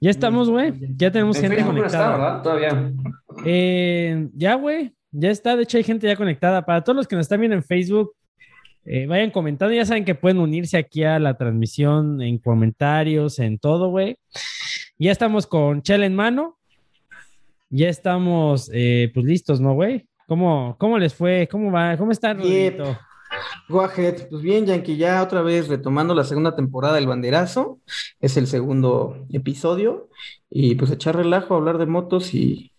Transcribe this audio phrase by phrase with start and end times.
[0.00, 0.72] Ya estamos, güey.
[0.96, 2.04] Ya tenemos En gente Facebook no conectada.
[2.04, 2.42] está, ¿verdad?
[2.42, 2.92] Todavía.
[3.44, 4.94] Eh, ya, güey.
[5.10, 5.56] Ya está.
[5.56, 6.64] De hecho, hay gente ya conectada.
[6.64, 8.12] Para todos los que nos están viendo en Facebook,
[8.84, 9.74] eh, vayan comentando.
[9.74, 14.16] Ya saben que pueden unirse aquí a la transmisión en comentarios, en todo, güey.
[14.98, 16.56] Ya estamos con Chela en mano.
[17.70, 20.06] Ya estamos, eh, pues listos, ¿no, güey?
[20.26, 21.48] ¿Cómo, ¿Cómo les fue?
[21.50, 21.96] ¿Cómo va?
[21.96, 22.80] ¿Cómo está, Yep.
[23.68, 24.28] Go ahead.
[24.30, 27.80] Pues bien, Yankee, ya otra vez retomando la segunda temporada del Banderazo.
[28.20, 30.08] Es el segundo episodio.
[30.50, 32.72] Y pues echar relajo, hablar de motos y,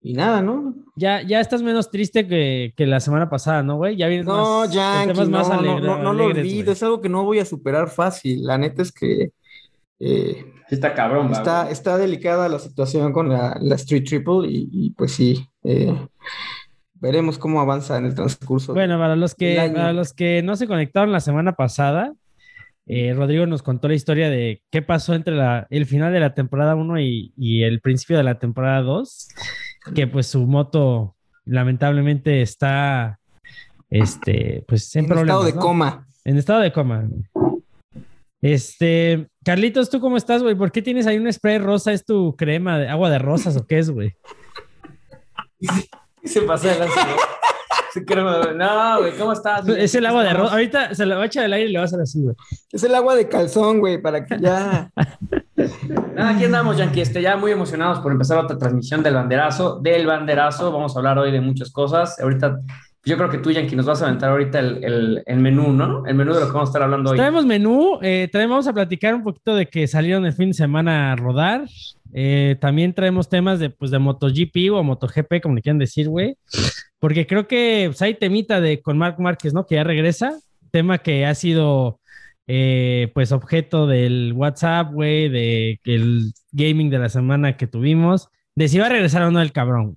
[0.00, 0.74] y nada, ¿no?
[0.96, 3.96] Ya, ya estás menos triste que, que la semana pasada, ¿no, güey?
[3.96, 6.64] Ya vienes No, más, Yankee, temas no, más no, alegre- no, no lo alegres, olvides.
[6.64, 6.72] güey.
[6.72, 8.44] Es algo que no voy a superar fácil.
[8.44, 9.30] La neta es que
[10.00, 11.72] eh, Sí está cabrón, está, güey.
[11.72, 15.94] está delicada la situación con la, la Street Triple y, y, pues sí, eh,
[17.00, 18.74] veremos cómo avanza en el transcurso.
[18.74, 19.74] Bueno, para los que, año.
[19.74, 22.14] para los que no se conectaron la semana pasada,
[22.86, 26.34] eh, Rodrigo nos contó la historia de qué pasó entre la, el final de la
[26.34, 29.28] temporada 1 y, y el principio de la temporada 2,
[29.94, 31.14] que pues su moto
[31.44, 33.20] lamentablemente está,
[33.90, 35.60] este, pues en, en problemas, estado de ¿no?
[35.60, 36.06] coma.
[36.24, 37.08] En estado de coma.
[38.40, 40.54] Este, Carlitos, ¿tú cómo estás, güey?
[40.54, 41.92] ¿Por qué tienes ahí un spray rosa?
[41.92, 44.14] ¿Es tu crema de agua de rosas o qué es, güey?
[46.24, 47.12] Se pasa de lanza, ¿no?
[49.00, 49.12] Güey.
[49.18, 49.66] ¿cómo estás?
[49.68, 50.52] Es el agua de rosa.
[50.52, 52.36] Ahorita se lo va a echar del aire y le va a hacer así, güey.
[52.70, 54.90] Es el agua de calzón, güey, para que ya.
[56.14, 59.80] Nada, aquí andamos, Yankee, este, ya muy emocionados por empezar otra transmisión del banderazo.
[59.80, 62.20] Del banderazo, vamos a hablar hoy de muchas cosas.
[62.20, 62.60] Ahorita,
[63.04, 66.04] yo creo que tú, Yankee, nos vas a aventar ahorita el, el- el menú, ¿no?
[66.06, 67.16] El menú de lo que vamos a estar hablando hoy.
[67.16, 70.54] Traemos menú, eh, traemos, vamos a platicar un poquito de que salieron el fin de
[70.54, 71.62] semana a rodar.
[72.12, 76.36] Eh, también traemos temas de, pues, de MotoGP o MotoGP, como le quieran decir, güey.
[76.98, 79.66] Porque creo que pues, hay temita de con Marc Márquez, ¿no?
[79.66, 80.38] Que ya regresa.
[80.70, 82.00] Tema que ha sido,
[82.46, 88.68] eh, pues, objeto del WhatsApp, güey, de el gaming de la semana que tuvimos, de
[88.68, 89.96] si va a regresar o no el cabrón.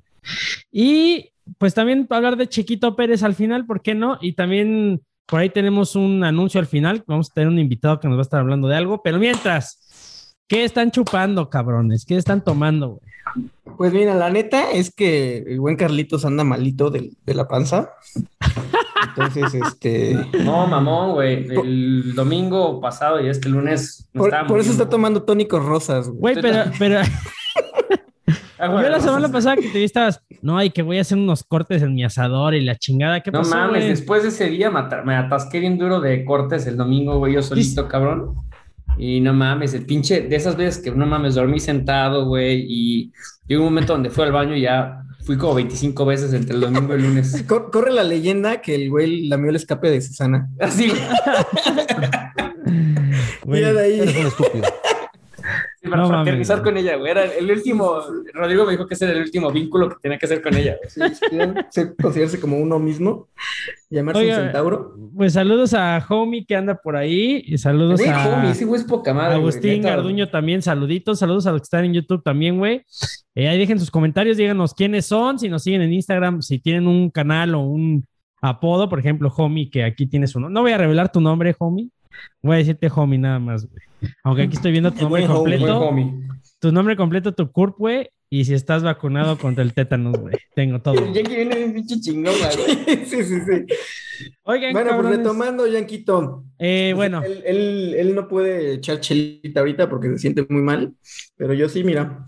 [0.71, 4.17] Y pues también hablar de Chiquito Pérez al final, ¿por qué no?
[4.21, 7.03] Y también por ahí tenemos un anuncio al final.
[7.07, 9.01] Vamos a tener un invitado que nos va a estar hablando de algo.
[9.01, 9.79] Pero mientras,
[10.51, 12.03] ¿qué están chupando, cabrones?
[12.03, 13.77] ¿Qué están tomando, güey?
[13.77, 17.93] Pues mira, la neta es que el buen Carlitos anda malito de, la panza.
[19.07, 20.17] Entonces, este.
[20.43, 21.47] No, mamón, güey.
[21.47, 24.09] El domingo pasado y este lunes.
[24.13, 26.33] Por, eso está tomando tónicos rosas, güey.
[26.33, 26.99] Güey, pero, pero
[28.59, 29.31] Agua yo la semana rosas.
[29.31, 32.03] pasada que te vi estabas, no, y que voy a hacer unos cortes en mi
[32.03, 33.21] asador y la chingada.
[33.21, 33.87] ¿Qué No pasó, mames, güey?
[33.87, 37.87] después de ese día me atasqué bien duro de cortes el domingo, güey, yo solito,
[37.87, 38.50] cabrón.
[39.03, 43.11] Y no mames, el pinche, de esas veces que no mames, dormí sentado, güey, y
[43.47, 46.61] llegó un momento donde fui al baño y ya fui como 25 veces entre el
[46.61, 47.43] domingo y el lunes.
[47.47, 50.49] Cor- corre la leyenda que el güey lamió el escape de Susana.
[50.59, 51.01] Así, güey.
[53.43, 53.99] Güey, Mira de ahí.
[54.01, 54.65] Eres un estúpido.
[55.83, 56.73] Sí, para No fraternizar güey.
[56.73, 57.09] con ella, güey.
[57.11, 57.99] Era el último,
[58.33, 60.77] Rodrigo me dijo que ese era el último vínculo que tenía que hacer con ella.
[60.95, 61.09] güey.
[61.71, 63.29] Sí, considerarse como uno mismo,
[63.89, 64.95] llamarse Oiga, un centauro.
[65.15, 67.43] Pues saludos a Homie que anda por ahí.
[67.47, 69.39] Y saludos Güey, a homie, ese güey es poca madre.
[69.39, 69.89] güey, Agustín neta.
[69.95, 70.61] Garduño también.
[70.61, 71.17] Saluditos.
[71.17, 72.83] Saludos a los que están en YouTube también, güey.
[73.33, 74.37] Eh, ahí dejen sus comentarios.
[74.37, 75.39] Díganos quiénes son.
[75.39, 78.05] Si nos siguen en Instagram, si tienen un canal o un
[78.39, 78.87] apodo.
[78.87, 80.47] Por ejemplo, Homie, que aquí tienes uno.
[80.49, 81.89] No voy a revelar tu nombre, Homie.
[82.41, 83.81] Voy a decirte Homie nada más, güey.
[84.23, 85.79] Aunque aquí estoy viendo tu nombre buen homie, Buen completo.
[85.87, 86.27] homie.
[86.59, 88.09] Tu nombre completo, tu CURP, güey.
[88.33, 90.35] Y si estás vacunado contra el tétanos, güey.
[90.55, 90.93] Tengo todo.
[91.05, 93.05] El Yankee viene bien pinche chingón, güey.
[93.05, 93.65] sí, sí, sí.
[94.43, 95.17] Oigan, Bueno, pues cabrones.
[95.17, 96.45] retomando, Yanquito.
[96.57, 100.93] Eh, bueno, Él, él, él no puede echar chelita ahorita porque se siente muy mal,
[101.35, 102.25] pero yo sí, mira.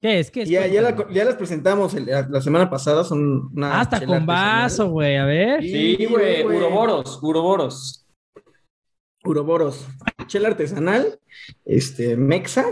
[0.00, 0.30] ¿qué es?
[0.30, 0.48] ¿Qué es?
[0.48, 4.16] Ya, ya, la- ya las presentamos el- la, la semana pasada, son una Hasta chela
[4.16, 5.16] con vaso, güey.
[5.16, 5.62] A ver.
[5.62, 8.05] Sí, güey, uroboros, uroboros.
[9.26, 9.86] Uroboros.
[10.26, 11.18] Chela artesanal,
[11.64, 12.64] este, Mexa.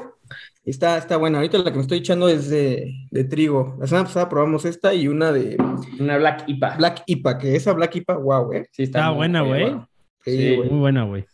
[0.65, 1.38] Está, está buena.
[1.38, 3.76] Ahorita la que me estoy echando es de, de trigo.
[3.81, 5.56] La semana pasada probamos esta y una de
[6.00, 6.76] Una Black IPA.
[6.78, 8.66] Black IPA, que esa Black IPA, wow, eh.
[8.72, 9.60] Sí, Está muy buena, güey.
[9.62, 9.88] bueno.
[10.25, 10.70] Sí, Sí, güey.
[10.70, 11.26] Muy buena, güey.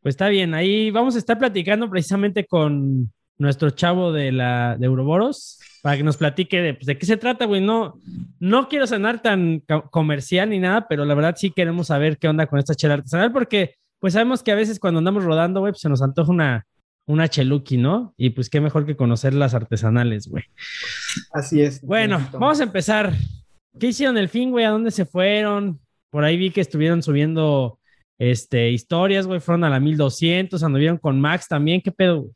[0.00, 0.54] Pues está bien.
[0.54, 6.02] Ahí vamos a estar platicando precisamente con nuestro chavo de la de Euroboros para que
[6.04, 7.60] nos platique de, pues, de qué se trata, güey.
[7.60, 7.98] No,
[8.38, 12.28] no quiero sonar tan co- comercial ni nada, pero la verdad sí queremos saber qué
[12.28, 15.72] onda con esta chela artesanal porque pues sabemos que a veces cuando andamos rodando, güey,
[15.72, 16.66] pues se nos antoja una,
[17.06, 18.14] una cheluqui, ¿no?
[18.16, 20.44] Y pues qué mejor que conocer las artesanales, güey.
[21.32, 21.80] Así es.
[21.82, 23.12] Bueno, vamos a empezar.
[23.78, 24.64] ¿Qué hicieron el fin, güey?
[24.64, 25.80] ¿A dónde se fueron?
[26.10, 27.78] Por ahí vi que estuvieron subiendo
[28.18, 29.40] este, historias, güey.
[29.40, 31.80] Fueron a la 1200, anduvieron con Max también.
[31.80, 32.22] ¿Qué pedo?
[32.22, 32.32] güey?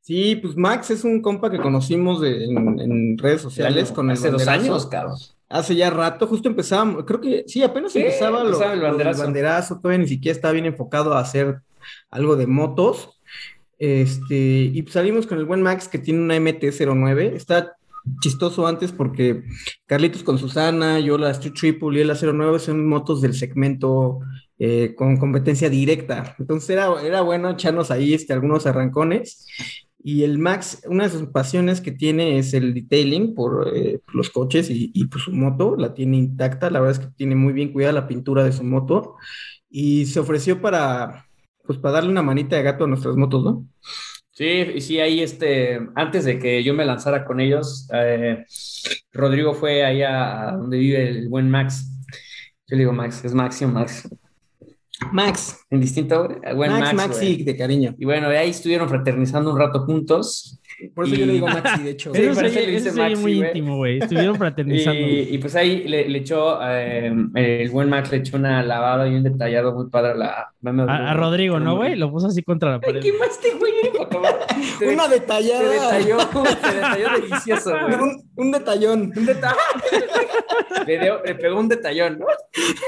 [0.00, 4.14] Sí, pues Max es un compa que conocimos de- en, en redes sociales con el
[4.16, 5.16] Hace dos años, cabrón.
[5.50, 9.76] Hace ya rato, justo empezábamos, creo que sí, apenas Sí, empezaba, lo- el lo banderazo.
[9.80, 11.58] todavía ni siquiera estaba bien enfocado a hacer
[12.10, 13.20] algo de motos.
[13.78, 17.34] Este, y salimos con el buen Max que tiene una MT-09.
[17.34, 17.76] Está
[18.20, 19.42] chistoso antes porque
[19.86, 24.20] Carlitos con Susana, yo la Street Triple y el 09 son motos del segmento
[24.58, 26.36] eh, con competencia directa.
[26.38, 29.46] Entonces era, era bueno echarnos ahí este, algunos arrancones.
[30.02, 34.30] Y el Max, una de sus pasiones que tiene es el detailing por, eh, los
[34.30, 36.70] coches y, y pues su moto, la tiene intacta.
[36.70, 39.16] La verdad es que tiene muy bien cuidada la pintura de su moto.
[39.68, 41.26] Y se ofreció para,
[41.64, 43.66] pues para darle una manita de gato a nuestras motos, ¿no?
[44.32, 48.44] Sí, y sí, ahí este, antes de que yo me lanzara con ellos, eh,
[49.12, 51.86] Rodrigo fue ahí a, donde vive el buen Max.
[52.66, 54.08] Yo le digo Max, es Maxi o Max.
[55.12, 55.64] Max.
[55.70, 57.94] Indistinto, buen Max, Max Maxi, de cariño.
[57.98, 60.60] Y bueno, ahí estuvieron fraternizando un rato juntos.
[60.94, 62.14] Por eso yo le digo Maxi, de hecho.
[62.14, 63.98] Sí, eso le dice Maxi, muy íntimo, güey.
[63.98, 65.00] Estuvieron fraternizando.
[65.00, 69.08] y, y, pues ahí le, le echó, eh, el buen Max le echó una lavada
[69.08, 70.52] y un detallado muy padre a la...
[70.88, 71.96] A, a Rodrigo, ¿no, güey?
[71.96, 73.00] Lo puso así contra la pared.
[73.00, 73.70] ¿Qué más te, güey?
[74.92, 75.60] una detallada.
[75.60, 77.94] Se detalló, se detalló delicioso, güey.
[77.94, 79.12] Un, un, detallón.
[79.16, 79.58] Un detallón.
[80.86, 82.26] le, dio, le pegó un detallón, ¿no?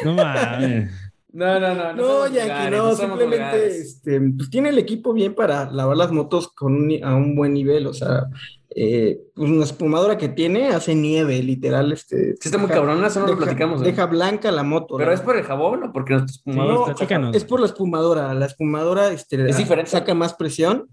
[0.05, 1.12] No mames.
[1.33, 1.93] No, no, no.
[1.95, 6.49] No, Yankee, no, no simplemente este, pues tiene el equipo bien para lavar las motos
[6.49, 8.29] con un, a un buen nivel, o sea,
[8.75, 12.35] eh, pues una espumadora que tiene hace nieve, literal, este.
[12.37, 13.81] Sí, está muy cabrona, eso no deja, lo platicamos.
[13.81, 13.85] ¿eh?
[13.85, 14.97] Deja blanca la moto.
[14.97, 15.15] ¿Pero ¿no?
[15.15, 18.47] es por el jabón o porque nuestra espumadora sí, no, es por la espumadora, la
[18.47, 19.91] espumadora este, es diferente.
[19.91, 20.89] saca más presión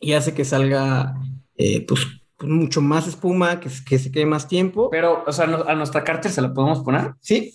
[0.00, 1.14] y hace que salga,
[1.56, 2.06] eh, pues,
[2.40, 4.90] mucho más espuma, que, que se quede más tiempo.
[4.90, 7.12] Pero, o sea, a nuestra cárter se la podemos poner.
[7.20, 7.54] Sí,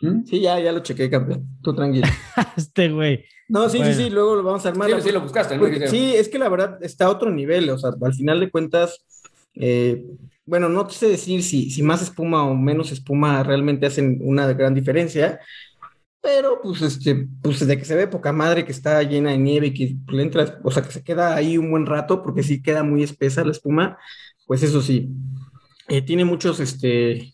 [0.00, 0.24] ¿Mm?
[0.24, 1.46] Sí, ya, ya lo chequé, campeón.
[1.62, 2.06] Tú tranquilo.
[2.56, 3.24] este güey.
[3.48, 3.94] No, sí, bueno.
[3.94, 4.90] sí, sí, luego lo vamos a armar.
[4.90, 5.56] Sí, sí lo buscaste.
[5.56, 5.62] ¿no?
[5.62, 7.68] Porque, sí, es que la verdad está a otro nivel.
[7.70, 9.04] O sea, al final de cuentas,
[9.54, 10.04] eh,
[10.44, 14.74] bueno, no sé decir si, si más espuma o menos espuma realmente hacen una gran
[14.74, 15.40] diferencia.
[16.20, 19.68] Pero, pues, este, pues, de que se ve poca madre que está llena de nieve
[19.68, 22.60] y que le entra, o sea, que se queda ahí un buen rato, porque sí
[22.60, 23.98] queda muy espesa la espuma,
[24.46, 25.10] pues eso sí.
[25.88, 27.32] Eh, tiene muchos, este,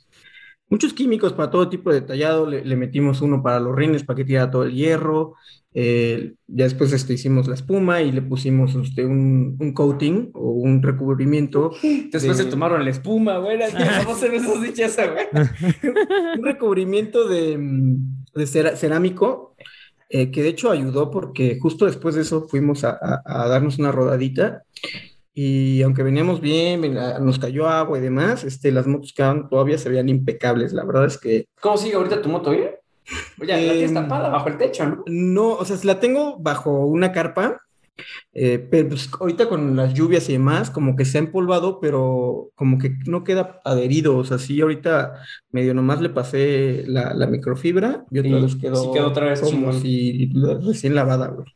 [0.69, 2.47] muchos químicos para todo tipo de detallado.
[2.47, 5.35] Le, le, metimos uno para los rines para que tira todo el hierro.
[5.77, 10.53] Eh, ya después este, hicimos la espuma y le pusimos este, un, un coating o
[10.53, 11.73] un recubrimiento.
[11.83, 12.45] Después de...
[12.45, 13.59] se tomaron la espuma, güey.
[14.05, 15.27] ¿Cómo se ve esos dichas, güey?
[16.39, 17.59] un recubrimiento de,
[18.35, 19.57] de cerámico.
[20.11, 23.79] Eh, que de hecho ayudó porque justo después de eso fuimos a, a, a darnos
[23.79, 24.63] una rodadita
[25.35, 29.89] y aunque veníamos bien, nos cayó agua y demás, este, las motos quedaban, todavía se
[29.89, 30.73] veían impecables.
[30.73, 31.49] La verdad es que.
[31.61, 32.71] ¿Cómo sigue ahorita tu moto bien?
[33.41, 35.05] Oye, eh, la tienes tapada bajo el techo, ¿no?
[35.07, 37.61] No, o sea, la tengo bajo una carpa,
[38.33, 42.51] eh, pero pues ahorita con las lluvias y demás, como que se ha empolvado, pero
[42.55, 44.17] como que no queda adherido.
[44.17, 45.15] O sea, sí, ahorita
[45.51, 49.41] medio nomás le pasé la, la microfibra y otra vez quedó, sí quedó otra vez
[49.41, 49.81] como chingón.
[49.81, 50.33] si
[50.67, 51.47] recién lavada, güey.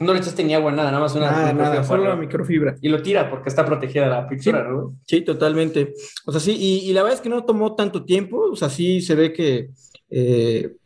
[0.00, 2.76] No le echaste ni agua, nada, nada más una nada, nada, solo la microfibra.
[2.80, 4.96] Y lo tira porque está protegida la pintura, sí, ¿no?
[5.06, 5.94] Sí, totalmente.
[6.26, 8.68] O sea, sí, y, y, la verdad es que no tomó tanto tiempo, o sea,
[8.68, 9.70] sí se ve que.
[10.10, 10.76] Eh,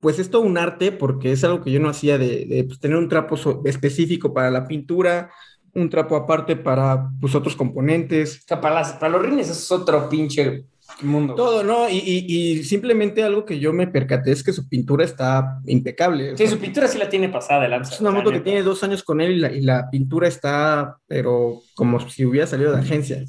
[0.00, 2.78] pues es todo un arte porque es algo que yo no hacía de, de pues,
[2.78, 5.30] tener un trapo so específico para la pintura,
[5.76, 8.40] un trapo aparte para pues, otros componentes.
[8.44, 10.64] O sea, para, las, para los rines es otro pinche
[11.02, 11.34] mundo.
[11.34, 11.88] Todo, ¿no?
[11.88, 16.28] Y, y, y, simplemente algo que yo me percaté es que su pintura está impecable.
[16.28, 17.94] Sí, o sea, su pintura sí la tiene pasada lanza.
[17.94, 20.96] Es una moto que tiene dos años con él y la, y la, pintura está,
[21.06, 23.24] pero como si hubiera salido de agencia.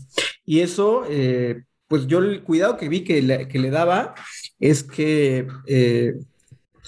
[0.45, 4.15] Y eso, eh, pues yo el cuidado que vi que le, que le daba
[4.59, 5.47] es que...
[5.65, 6.13] Eh,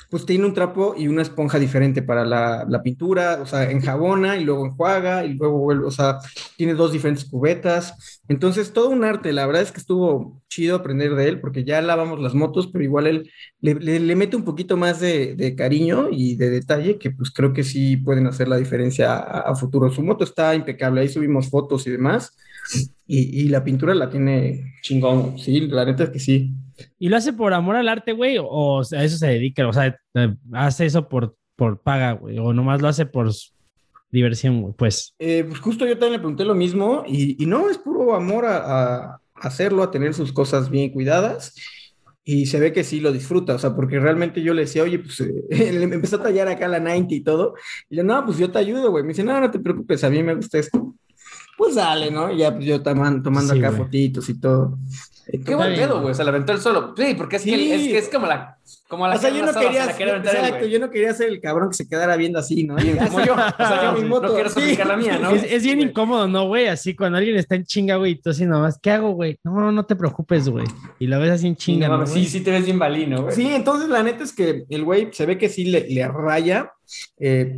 [0.09, 4.37] pues tiene un trapo y una esponja diferente para la, la, pintura, o sea, enjabona
[4.37, 6.17] y luego enjuaga y luego vuelve, o sea,
[6.57, 8.21] tiene dos diferentes cubetas.
[8.27, 11.81] Entonces, todo un arte, la verdad es que estuvo chido aprender de él porque ya
[11.81, 16.07] lavamos las motos, pero igual él le, le, mete un poquito más de, de, cariño
[16.11, 19.91] y de detalle que pues creo que sí pueden hacer la diferencia a, a futuro.
[19.91, 22.35] Su moto está impecable, ahí subimos fotos y demás.
[23.07, 26.53] Y, y la pintura la tiene chingón, sí, la neta es que sí.
[26.97, 28.37] ¿Y lo hace por amor al arte, güey?
[28.39, 29.67] ¿O a eso se dedica?
[29.67, 29.97] O sea,
[30.53, 32.37] hace eso por, por paga, güey.
[32.39, 33.31] O nomás lo hace por
[34.11, 34.73] diversión, güey.
[34.77, 35.15] Pues.
[35.19, 37.03] Eh, pues justo yo también le pregunté lo mismo.
[37.07, 41.55] Y, y no, es puro amor a, a, hacerlo, a tener sus cosas bien cuidadas.
[42.23, 44.99] Y se ve que sí lo disfruta, o sea, porque realmente yo le decía, oye,
[44.99, 45.33] pues eh,
[45.73, 47.55] le empezó a tallar acá la 90 y todo.
[47.89, 49.03] Y yo, no, pues yo te ayudo, güey.
[49.03, 50.95] Me dice, no, no te preocupes, a mí me gusta esto.
[51.59, 52.31] Pues dale, ¿no?
[52.31, 53.81] Y ya, pues yo tomando, tomando sí, acá güey.
[53.83, 54.79] fotitos y todo.
[55.45, 56.15] Qué buen pedo, güey.
[56.15, 56.93] Se la aventó él solo.
[56.98, 58.57] Sí, porque es, que, es, que es como la.
[58.88, 61.29] Como la O sea, yo no quería, se la él, exacto, yo no quería ser
[61.29, 62.75] el cabrón que se quedara viendo así, ¿no?
[62.79, 63.33] Y Como yo.
[63.33, 64.33] O sea, yo mi no moto.
[64.33, 64.75] quiero Sí.
[64.77, 65.29] la mía, ¿no?
[65.31, 66.67] Es, es bien incómodo, ¿no, güey?
[66.67, 69.38] Así cuando alguien está en chinga, güey, y tú así nomás, ¿qué hago, güey?
[69.43, 70.65] No, no, no te preocupes, güey.
[70.98, 73.36] Y lo ves así en chinga, No ¿no, sí, sí te ves bien balino, güey.
[73.36, 76.71] Sí, entonces la neta es que el güey se ve que sí le, le raya.
[77.19, 77.55] eh,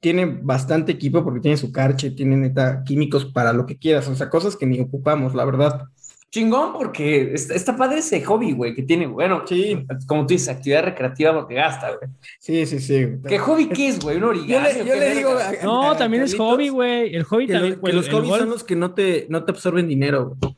[0.00, 4.14] tiene bastante equipo porque tiene su carche, tiene neta químicos para lo que quieras, o
[4.14, 5.82] sea, cosas que ni ocupamos, la verdad.
[6.30, 9.06] Chingón, porque está, está padre ese hobby, güey, que tiene.
[9.06, 9.86] Bueno, Sí.
[10.06, 12.10] como tú dices, actividad recreativa porque gasta, güey.
[12.40, 13.06] Sí, sí, sí.
[13.26, 14.16] ¿Qué hobby qué es, güey?
[14.16, 14.68] Un Yo origami.
[14.74, 15.30] le, yo le digo.
[15.30, 17.14] a- No, a también es Carlitos hobby, güey.
[17.14, 19.44] El hobby Que, lo- también, que los el hobbies son los que no te, no
[19.44, 20.36] te absorben dinero.
[20.40, 20.56] güey.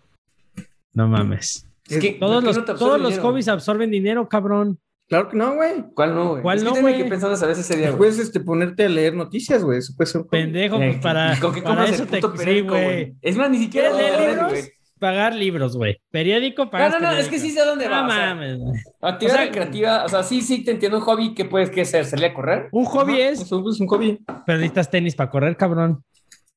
[0.94, 1.66] No mames.
[1.88, 3.28] Es que, Todos ¿por qué los, no todos los dinero?
[3.28, 4.78] hobbies absorben dinero, cabrón.
[5.08, 5.84] Claro que no, güey.
[5.94, 6.42] ¿Cuál no, güey?
[6.42, 6.96] ¿Cuál es que no, güey?
[6.98, 7.96] que pensar esa vez ese día.
[7.96, 9.78] Puedes este, ponerte a leer noticias, güey.
[9.78, 10.28] Eso puede ser un.
[10.28, 13.14] Pendejo, Eh, pues para, ¿y con qué para compras eso te sí, güey.
[13.22, 14.68] Es más, ni siquiera ¿Quieres leer libros?
[14.98, 15.98] Pagar libros, güey.
[16.10, 18.02] Periódico, No, pagas no, no, es que sí sé a dónde va.
[18.02, 18.80] No o sea, mames, güey.
[19.00, 21.82] actividad O sea, recreativa, o sea, sí, sí, te entiendo un hobby que puedes que
[21.82, 22.68] hacer, salir a correr.
[22.72, 24.18] Un hobby Ajá, es, Eso es un hobby.
[24.46, 26.02] pero necesitas tenis para correr, cabrón.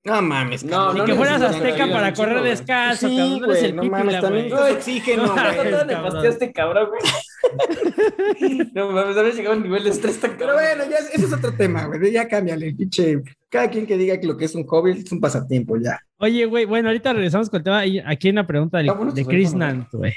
[0.03, 0.93] No mames, No, cabrón.
[0.95, 3.39] Ni no que fueras azteca para un chingo, correr descalzo, Sí, cabrón.
[3.41, 5.43] No güey, el no mames, pípila, también necesitas oxígeno, No, güey.
[5.55, 5.87] ¿Cuánto cabrón.
[5.87, 7.01] nefaste a este cabrón, güey?
[8.73, 11.33] No mames, había llegado a un nivel de estrés tan Pero bueno, ya, ese es
[11.33, 12.11] otro tema, güey.
[12.11, 13.21] Ya cámbiale, pinche.
[13.51, 15.99] Cada quien que diga que lo que es un hobby es un pasatiempo, ya.
[16.17, 17.79] Oye, güey, bueno, ahorita regresamos con el tema.
[18.05, 20.13] Aquí hay una pregunta del- bueno de tu Chris Nant, güey.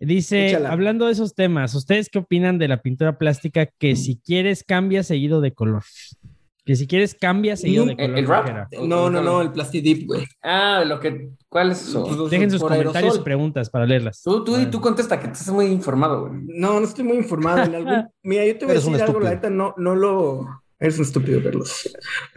[0.00, 0.70] Dice, Échala.
[0.70, 5.02] hablando de esos temas, ¿ustedes qué opinan de la pintura plástica que si quieres cambia
[5.02, 5.82] seguido de color?
[6.64, 8.18] Que si quieres cambia seguido de ¿El- color.
[8.18, 8.44] el rap?
[8.44, 8.68] dijera.
[8.86, 10.24] No, no, no, el Plastidip, güey.
[10.40, 11.30] Ah, lo que.
[11.48, 12.04] ¿Cuál es eso?
[12.04, 14.22] Pues, Dejen sus comentarios y preguntas para leerlas.
[14.22, 16.42] Tú, tú, y tú contesta que estás muy informado, güey.
[16.46, 17.64] No, no estoy muy informado.
[17.64, 18.06] En algún...
[18.22, 20.46] Mira, yo te voy a decir algo, la neta, no, no lo.
[20.80, 21.90] Eres un estúpido, Carlos.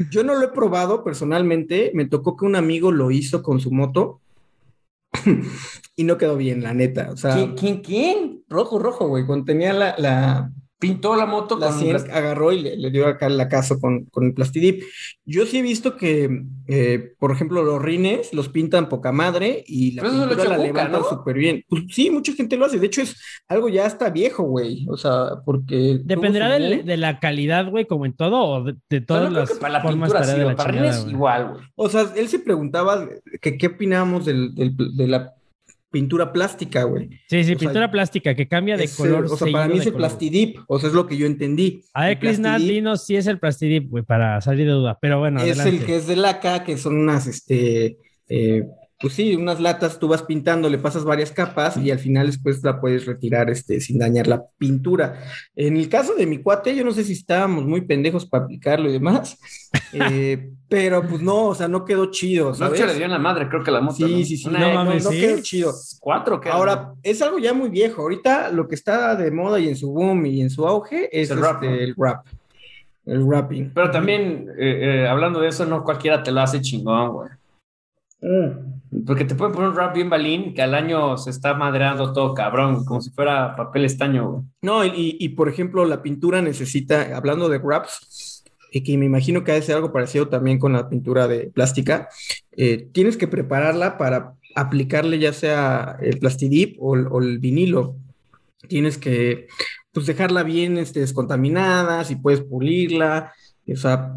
[0.09, 1.91] Yo no lo he probado personalmente.
[1.93, 4.19] Me tocó que un amigo lo hizo con su moto
[5.95, 7.11] y no quedó bien, la neta.
[7.11, 8.43] O sea, ¿Quién, quién, quién?
[8.49, 9.25] rojo, rojo, güey.
[9.25, 12.89] Cuando tenía la, la, Pintó la moto la con 100, las- agarró y le, le
[12.89, 14.81] dio acá el caso con, con el plastidip.
[15.25, 19.91] Yo sí he visto que, eh, por ejemplo, los rines los pintan poca madre y
[19.91, 21.03] la pintura la Cuca, levantan ¿no?
[21.07, 21.63] súper bien.
[21.69, 22.79] Pues sí, mucha gente lo hace.
[22.79, 23.15] De hecho, es
[23.47, 24.87] algo ya hasta viejo, güey.
[24.89, 25.99] O sea, porque...
[26.03, 29.51] Dependerá del- de la calidad, güey, como en todo, o de, de todas no las
[29.53, 31.63] para la formas pintura sí, de la para chingada, rines igual, güey.
[31.75, 33.07] O sea, él se preguntaba
[33.39, 35.31] que qué opinábamos del, del- de la
[35.91, 37.09] pintura plástica, güey.
[37.27, 39.25] Sí, sí, o sea, pintura plástica que cambia de Es, color.
[39.25, 40.07] o sea, para mí es el color.
[40.09, 40.57] plastidip.
[40.67, 41.83] O sea, es lo que yo entendí.
[41.93, 44.97] A ver, Chris Nat, dinos si es el plastidip, güey, para salir de duda.
[45.01, 45.69] Pero bueno, es adelante.
[45.77, 47.97] el que es de laca, que son unas, este,
[48.29, 48.63] eh,
[49.01, 52.63] pues sí, unas latas, tú vas pintando, le pasas varias capas y al final después
[52.63, 55.23] la puedes retirar, este, sin dañar la pintura.
[55.55, 58.89] En el caso de mi cuate, yo no sé si estábamos muy pendejos para aplicarlo
[58.89, 59.39] y demás,
[59.93, 63.19] eh, pero pues no, o sea, no quedó chido, No se le dio en la
[63.19, 63.95] madre, creo que la moto.
[63.95, 64.25] Sí, ¿no?
[64.25, 65.73] sí, sí, Una no mames, no quedó chido.
[65.99, 68.03] Cuatro, que Ahora, es algo ya muy viejo.
[68.03, 71.29] Ahorita lo que está de moda y en su boom y en su auge es
[71.29, 72.25] El el rap, el rap.
[73.05, 73.71] El rapping.
[73.73, 77.29] Pero también, eh, eh, hablando de eso, no cualquiera te lo hace chingón, güey.
[78.21, 78.70] Mm.
[79.05, 82.33] Porque te pueden poner un rap bien balín que al año se está madreando todo
[82.33, 84.43] cabrón, como si fuera papel estaño, güey.
[84.61, 89.43] No, y, y, por ejemplo, la pintura necesita, hablando de wraps, y que me imagino
[89.43, 92.09] que ha de ser algo parecido también con la pintura de plástica,
[92.51, 97.95] eh, tienes que prepararla para aplicarle ya sea el plastidip o el vinilo.
[98.67, 99.47] Tienes que
[99.91, 103.33] pues dejarla bien este, descontaminada, si puedes pulirla,
[103.67, 104.15] o sea,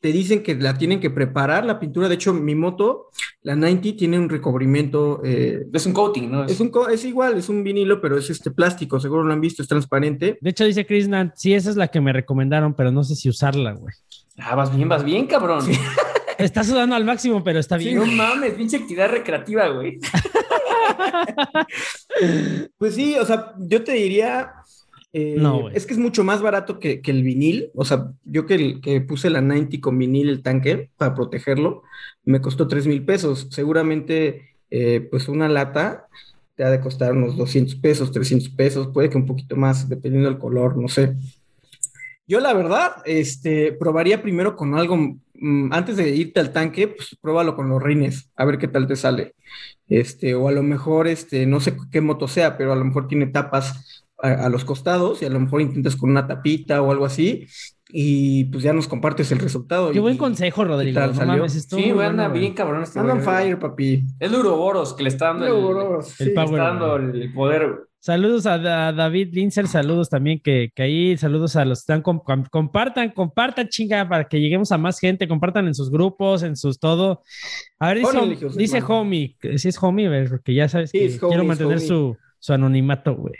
[0.00, 2.08] te dicen que la tienen que preparar la pintura.
[2.08, 3.08] De hecho, mi moto,
[3.42, 6.44] la 90, tiene un recubrimiento eh, Es un coating, ¿no?
[6.44, 9.40] es, un, co- es igual, es un vinilo, pero es este plástico, seguro lo han
[9.40, 10.38] visto, es transparente.
[10.40, 13.14] De hecho, dice Chris Nat, sí, esa es la que me recomendaron, pero no sé
[13.14, 13.94] si usarla, güey.
[14.38, 15.64] Ah, vas bien, vas bien, cabrón.
[16.38, 17.96] Está sudando al máximo, pero está bien.
[17.96, 19.98] No mames, pinche actividad recreativa, güey.
[22.78, 24.52] Pues sí, o sea, yo te diría,
[25.12, 25.76] eh, No, güey.
[25.76, 28.80] es que es mucho más barato que, que el vinil, o sea, yo que, el-
[28.80, 31.82] que puse la 90 con vinil el tanque para protegerlo,
[32.24, 36.06] me costó 3 mil pesos, seguramente eh, pues una lata
[36.54, 40.28] te ha de costar unos 200 pesos, 300 pesos, puede que un poquito más, dependiendo
[40.28, 41.14] del color, no sé.
[42.26, 44.96] Yo la verdad, este, probaría primero con algo,
[45.34, 48.86] mm, antes de irte al tanque, pues pruébalo con los rines, a ver qué tal
[48.86, 49.34] te sale.
[49.88, 53.08] Este, o a lo mejor, este, no sé qué moto sea, pero a lo mejor
[53.08, 56.90] tiene tapas a, a los costados y a lo mejor intentas con una tapita o
[56.90, 57.46] algo así
[57.92, 59.90] y pues ya nos compartes el resultado.
[59.90, 60.98] Qué buen consejo, Rodrigo.
[61.00, 61.32] tal No salió?
[61.38, 63.36] mames, estuvo Sí, anda bueno, bien cabrón este Anda on güey.
[63.36, 64.04] fire, papi.
[64.20, 66.30] Es Uroboros que le está dando el, Luego, El sí.
[66.30, 66.48] power.
[66.50, 67.66] está dando el poder.
[67.66, 67.78] güey.
[68.02, 72.00] Saludos a, a David Linzer, saludos también que, que ahí, saludos a los que están,
[72.00, 76.42] com- com- compartan, compartan chinga para que lleguemos a más gente, compartan en sus grupos,
[76.42, 77.20] en sus todo.
[77.78, 81.22] A ver, dice, José dice homie, si es homie, porque ya sabes Sí, que es
[81.22, 83.34] homie, quiero mantener su, su anonimato, güey.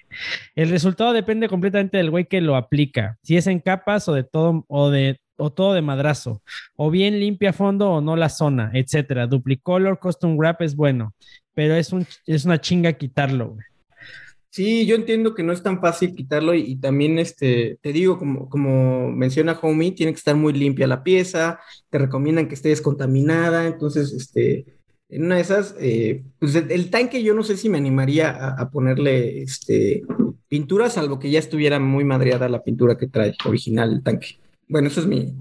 [0.55, 4.25] El resultado depende completamente del güey que lo aplica, si es en capas o de
[4.25, 6.43] todo, o de o todo de madrazo,
[6.77, 9.27] o bien limpia fondo o no la zona, etcétera.
[9.27, 11.15] Duplicolor, custom wrap es bueno,
[11.55, 13.65] pero es, un, es una chinga quitarlo, güey.
[14.51, 18.19] Sí, yo entiendo que no es tan fácil quitarlo y, y también, este, te digo,
[18.19, 22.71] como, como menciona Homie, tiene que estar muy limpia la pieza, te recomiendan que esté
[22.71, 24.80] descontaminada, entonces, este,
[25.11, 28.31] en una de esas, eh, pues el, el tanque yo no sé si me animaría
[28.31, 30.03] a, a ponerle, este,
[30.51, 34.39] pintura, salvo que ya estuviera muy madreada la pintura que trae original el tanque.
[34.69, 35.33] Bueno, eso es mi,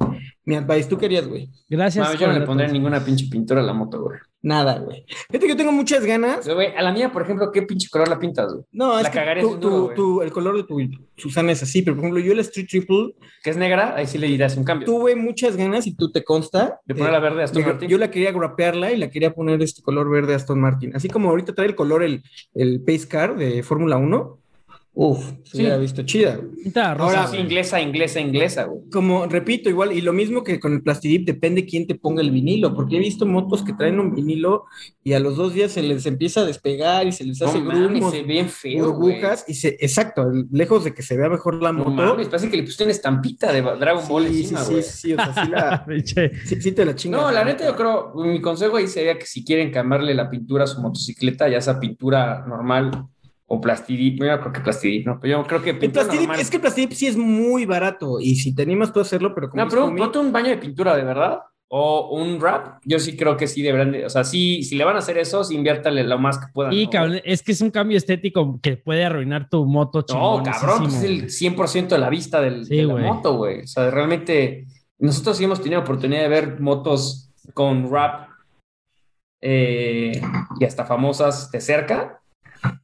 [0.46, 0.88] mi advice.
[0.88, 1.50] ¿Tú querías, güey?
[1.68, 2.06] Gracias.
[2.06, 4.20] Mames, yo no le pondré ninguna pinche pintura a la moto, güey.
[4.42, 5.06] Nada, güey.
[5.28, 6.48] Fíjate que yo tengo muchas ganas.
[6.48, 8.64] güey, a la mía, por ejemplo, ¿qué pinche color la pintas, güey?
[8.72, 10.80] No, es La que cagaré tú- el color de tu
[11.18, 14.18] Susana es así, pero por ejemplo, yo el Street Triple Que es negra, ahí sí
[14.18, 14.86] le dirás un cambio.
[14.86, 16.80] tuve muchas ganas y tú te consta.
[16.86, 17.90] De ponerla eh, verde a Aston de- Martin.
[17.90, 20.96] Yo la quería grapearla y la quería poner este color verde Aston Martin.
[20.96, 22.24] Así como ahorita trae el color el,
[22.56, 24.38] el Pace Car de Fórmula 1.
[24.92, 25.58] Uf, se Sí.
[25.60, 26.36] hubiera visto chida.
[26.36, 26.50] güey.
[26.76, 27.42] Ahora, Sí, güey.
[27.44, 28.82] inglesa, inglesa, inglesa, güey.
[28.92, 32.32] Como repito, igual, y lo mismo que con el Plastidip, depende quién te ponga el
[32.32, 34.66] vinilo, porque he visto motos que traen un vinilo
[35.04, 37.62] y a los dos días se les empieza a despegar y se les No hace
[37.62, 39.14] mames, grumos, se ve bien feo, güey.
[39.14, 41.92] burbujas, y se, exacto, lejos de que se vea mejor la No moto.
[41.92, 44.84] mames, parece que le pusiste una estampita de Dragon Ball sí, sí, encima, sí, güey.
[44.84, 45.86] sí, o sea, sí, la-
[46.46, 47.22] sí- sí te la chingas.
[47.22, 50.66] No, la neta yo creo, mi consejo ahí sería que si quieren cambiarle la pintura
[50.66, 53.06] a su motocicleta, ya sea pintura normal
[53.52, 56.40] o plastidip, yo no creo que plastidip, no, pero yo creo que pintura Plastidip, normal.
[56.40, 59.50] es que Plastidip sí es muy barato y si te animas tú a hacerlo, pero
[59.50, 63.00] como No, es pero ponte un baño de pintura de verdad o un wrap, yo
[63.00, 65.44] sí creo que sí deberán, de- o sea, sí, si le van a hacer eso,
[65.44, 66.74] sí inviértale lo más que puedan.
[66.74, 66.90] Y ¿no?
[66.92, 70.96] cabrón, es que es un cambio estético que puede arruinar tu moto No, cabrón, pues
[70.96, 73.62] es el 100% de la vista del, Sí, de la moto, güey.
[73.62, 74.66] O sea, realmente,
[75.00, 78.30] nosotros sí hemos tenido oportunidad de ver motos con wrap
[79.42, 80.22] eh,
[80.60, 82.19] y hasta famosas de cerca.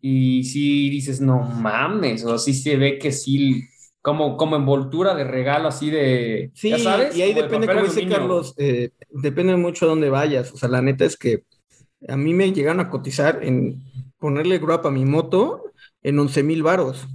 [0.02, 3.64] Y sí dices, no mames, o sí se ve que sí,
[4.02, 7.86] como, como envoltura de regalo así de, Sí, ya sabes, y ahí como depende, como
[7.86, 8.08] dice.
[8.08, 10.54] Carlos, eh, depende mucho de dónde vayas.
[10.54, 11.44] O sea, la neta es que
[12.08, 13.84] a mí me llegaron a cotizar en
[14.18, 15.72] ponerle grab a mi moto
[16.04, 17.08] en 11 mil varos.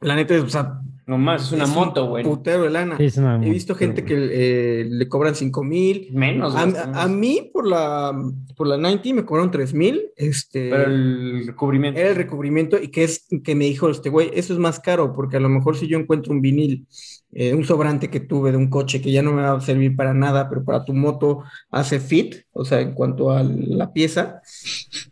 [0.00, 2.22] La neta es, o sea, No más, es una es moto, güey.
[2.24, 2.96] putero de lana.
[2.96, 6.08] Sí, es una He visto gente que eh, le cobran 5 mil.
[6.12, 8.12] Menos, A, güey, a- a mí por la,
[8.56, 10.00] por la 90 me cobraron 3 mil.
[10.16, 11.98] Este, Pero el recubrimiento.
[11.98, 15.12] era el recubrimiento y que es que me dijo este güey, eso es más caro
[15.12, 16.86] porque a lo mejor si yo encuentro un vinil,
[17.32, 19.96] eh, un sobrante que tuve de un coche que ya no me va a servir
[19.96, 24.40] para nada, pero para tu moto hace fit, o sea, en cuanto a la pieza,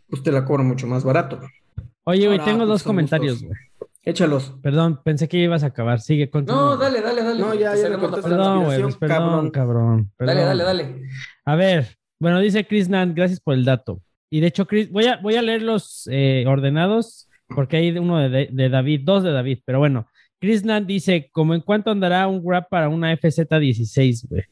[0.09, 1.39] pues te la cobro mucho más barato.
[2.03, 3.53] Oye, güey, tengo dos comentarios, güey.
[4.03, 4.55] Échalos.
[4.63, 5.99] Perdón, pensé que ibas a acabar.
[5.99, 6.61] Sigue, continúa.
[6.61, 7.39] No, dale, dale, dale.
[7.39, 8.21] No, ya, ya palabra.
[8.21, 9.51] Perdón, güey, pues, perdón, cabrón.
[9.51, 10.11] cabrón.
[10.17, 10.57] Dale, perdón.
[10.57, 11.01] dale, dale.
[11.45, 14.01] A ver, bueno, dice Chris Nan, gracias por el dato.
[14.29, 18.17] Y de hecho, Chris, voy a, voy a leer los eh, ordenados, porque hay uno
[18.17, 20.07] de, de David, dos de David, pero bueno.
[20.39, 24.43] Chris Nan dice, ¿cómo en cuánto andará un grab para una FZ16, güey?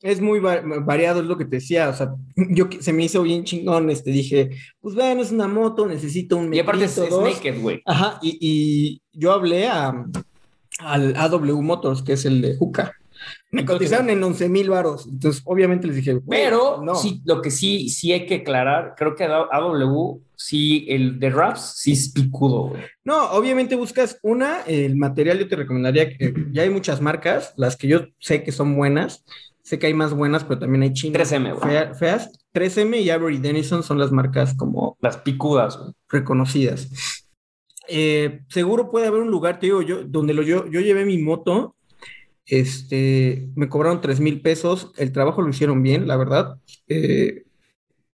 [0.00, 2.14] Es muy va- variado, es lo que te decía, o sea,
[2.50, 6.52] yo se me hizo bien chingón, este, dije, pues bueno, es una moto, necesito un
[6.54, 7.82] Y aparte es, naked, güey.
[7.84, 10.04] Ajá, y, y yo hablé a,
[10.80, 12.92] al AW Motors, que es el de Juca.
[13.50, 15.06] Me cotizaron en 11 mil varos.
[15.08, 16.94] Entonces, obviamente les dije, Pero no.
[16.94, 21.72] sí, lo que sí, sí hay que aclarar, creo que AW, sí, el de Raps,
[21.78, 22.82] sí es picudo, güey.
[23.04, 27.76] No, obviamente buscas una, el material yo te recomendaría que ya hay muchas marcas, las
[27.76, 29.24] que yo sé que son buenas,
[29.68, 31.70] sé que hay más buenas, pero también hay chinas 3M, güey.
[31.70, 32.30] fea- feas.
[32.52, 35.92] 3M y Avery Dennison son las marcas como Las picudas, güey.
[36.08, 36.88] reconocidas.
[37.88, 41.18] Eh, seguro puede haber un lugar, te digo, yo, donde lo, yo, yo llevé mi
[41.18, 41.74] moto,
[42.46, 46.56] este, me cobraron tres mil pesos, el trabajo lo hicieron bien, la verdad,
[46.88, 47.44] eh,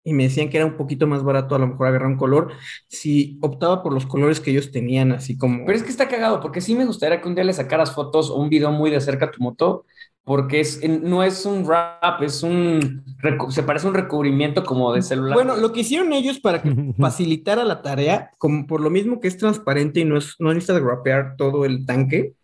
[0.03, 2.51] y me decían que era un poquito más barato a lo mejor agarrar un color,
[2.87, 5.65] si optaba por los colores que ellos tenían, así como...
[5.65, 8.29] Pero es que está cagado, porque sí me gustaría que un día le sacaras fotos
[8.29, 9.85] o un video muy de cerca a tu moto,
[10.29, 13.03] porque es, no es un wrap, es un,
[13.49, 15.33] se parece a un recubrimiento como de celular.
[15.33, 19.27] Bueno, lo que hicieron ellos para que facilitara la tarea, como por lo mismo que
[19.27, 22.35] es transparente y no, es, no necesitas grapear todo el tanque,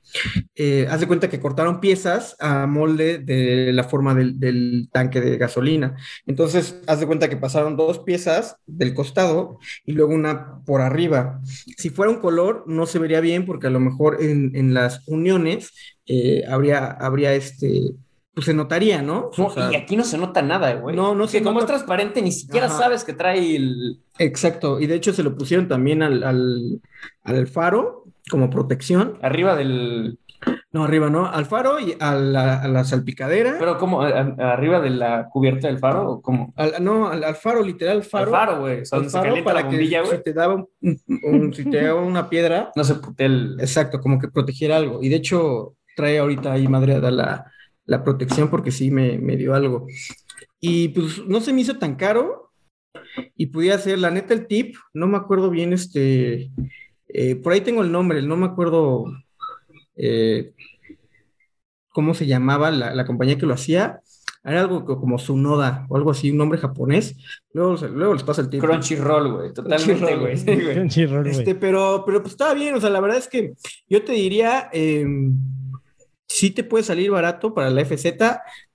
[0.55, 5.21] eh, haz de cuenta que cortaron piezas a molde de la forma del, del tanque
[5.21, 5.95] de gasolina.
[6.25, 11.39] Entonces, haz de cuenta que pasaron dos piezas del costado y luego una por arriba.
[11.77, 15.07] Si fuera un color, no se vería bien porque a lo mejor en, en las
[15.07, 15.71] uniones
[16.07, 17.91] eh, habría, habría este,
[18.33, 19.31] pues se notaría, ¿no?
[19.37, 20.95] No, O sea, y aquí no se nota nada, güey.
[20.95, 21.65] No, no se como nota.
[21.65, 22.77] es transparente, ni siquiera Ajá.
[22.77, 24.01] sabes que trae el.
[24.19, 26.81] Exacto, y de hecho se lo pusieron también al, al,
[27.23, 29.17] al faro como protección.
[29.21, 30.19] Arriba del.
[30.71, 31.25] No, arriba, ¿no?
[31.25, 33.55] Al faro y a la, a la salpicadera.
[33.57, 36.53] Pero como arriba de la cubierta del faro, o como.
[36.57, 38.31] Al- no, al, al faro, literal, Al faro.
[38.31, 38.81] faro, güey.
[38.81, 40.67] O sea, al donde se faro calienta la para que bombilla, si te daba un-
[40.81, 43.55] un- un- si te daba una piedra, No se pute el.
[43.59, 45.01] exacto, como que protegiera algo.
[45.01, 47.51] Y de hecho, trae ahorita ahí madre da la,
[47.85, 49.87] la protección porque sí me, me dio algo.
[50.59, 52.51] Y pues no se me hizo tan caro
[53.35, 56.51] y podía hacer, la neta, el tip, no me acuerdo bien, este,
[57.07, 59.05] eh, por ahí tengo el nombre, no me acuerdo
[59.95, 60.53] eh,
[61.89, 63.99] cómo se llamaba la, la compañía que lo hacía.
[64.43, 67.15] Era algo co- como Sunoda o algo así, un nombre japonés.
[67.51, 68.61] Luego, luego les pasa el tip.
[68.61, 69.53] Crunchyroll, güey.
[69.53, 70.19] Totalmente, Crunchyroll,
[70.59, 70.73] güey.
[70.75, 71.31] Crunchyroll, güey.
[71.39, 73.53] Este, pero, pero pues estaba bien, o sea, la verdad es que
[73.89, 75.03] yo te diría, eh,
[76.27, 78.17] sí te puede salir barato para la FZ,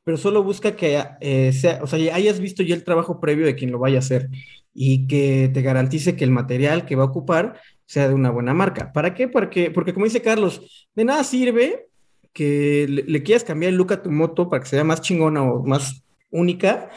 [0.05, 3.47] pero solo busca que eh, sea, o sea, ya hayas visto ya el trabajo previo
[3.47, 4.29] de quien lo vaya a hacer
[4.73, 8.55] y que te garantice que el material que va a ocupar sea de una buena
[8.55, 8.93] marca.
[8.93, 9.29] ¿Para qué?
[9.29, 11.89] Porque, porque como dice Carlos, de nada sirve
[12.33, 15.43] que le, le quieras cambiar el look a tu moto para que sea más chingona
[15.43, 16.91] o más única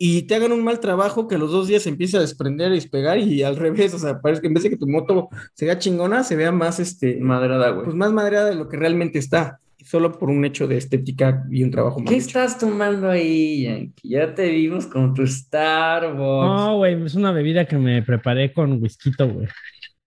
[0.00, 2.76] y te hagan un mal trabajo que los dos días se empiece a desprender y
[2.76, 5.66] despegar y al revés, o sea, parece que en vez de que tu moto se
[5.66, 7.84] vea chingona, se vea más, este, Madrada, güey.
[7.84, 11.64] pues más madreada de lo que realmente está, solo por un hecho de estética y
[11.64, 12.26] un trabajo mal ¿Qué hecho.
[12.26, 14.08] estás tomando ahí, Yankee?
[14.08, 16.16] Ya te vimos con tu Starbucks.
[16.18, 19.48] No, güey, es una bebida que me preparé con whisky, güey.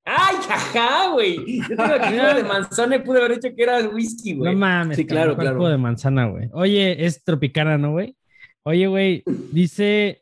[0.05, 1.59] ¡Ay, ajá, güey!
[1.69, 4.53] Yo tengo aquí jugo de manzana y pude haber dicho que era whisky, güey.
[4.53, 5.71] No mames, Sí, claro, cabrón, ¿cuál claro.
[5.71, 6.49] de manzana, güey.
[6.53, 8.15] Oye, es tropicana, ¿no, güey?
[8.63, 10.21] Oye, güey, dice,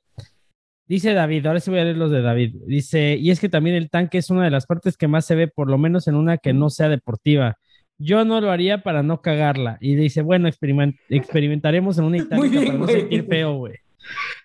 [0.87, 2.55] dice David, ahora sí voy a leer los de David.
[2.65, 5.35] Dice, y es que también el tanque es una de las partes que más se
[5.35, 7.57] ve, por lo menos en una que no sea deportiva.
[7.97, 9.77] Yo no lo haría para no cagarla.
[9.81, 13.75] Y dice, bueno, experiment- experimentaremos en una itálica bien, para no sentir feo, güey.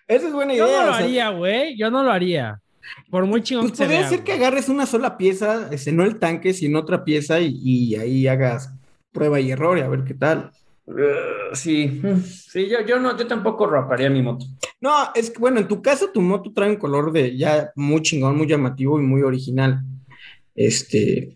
[0.09, 0.81] Esa es buena Yo idea.
[0.81, 1.77] no lo sea, haría, güey.
[1.77, 2.59] Yo no lo haría.
[3.09, 5.91] Por muy chingón pues que se podría vea, ser que agarres una sola pieza, este,
[5.93, 8.73] no el tanque, sino otra pieza y, y ahí hagas
[9.11, 10.51] prueba y error y a ver qué tal.
[10.87, 14.45] Uh, sí, sí, yo, yo no, yo tampoco raparía mi moto.
[14.79, 18.01] No, es que bueno, en tu caso tu moto trae un color de ya muy
[18.01, 19.81] chingón, muy llamativo y muy original.
[20.53, 21.35] Este,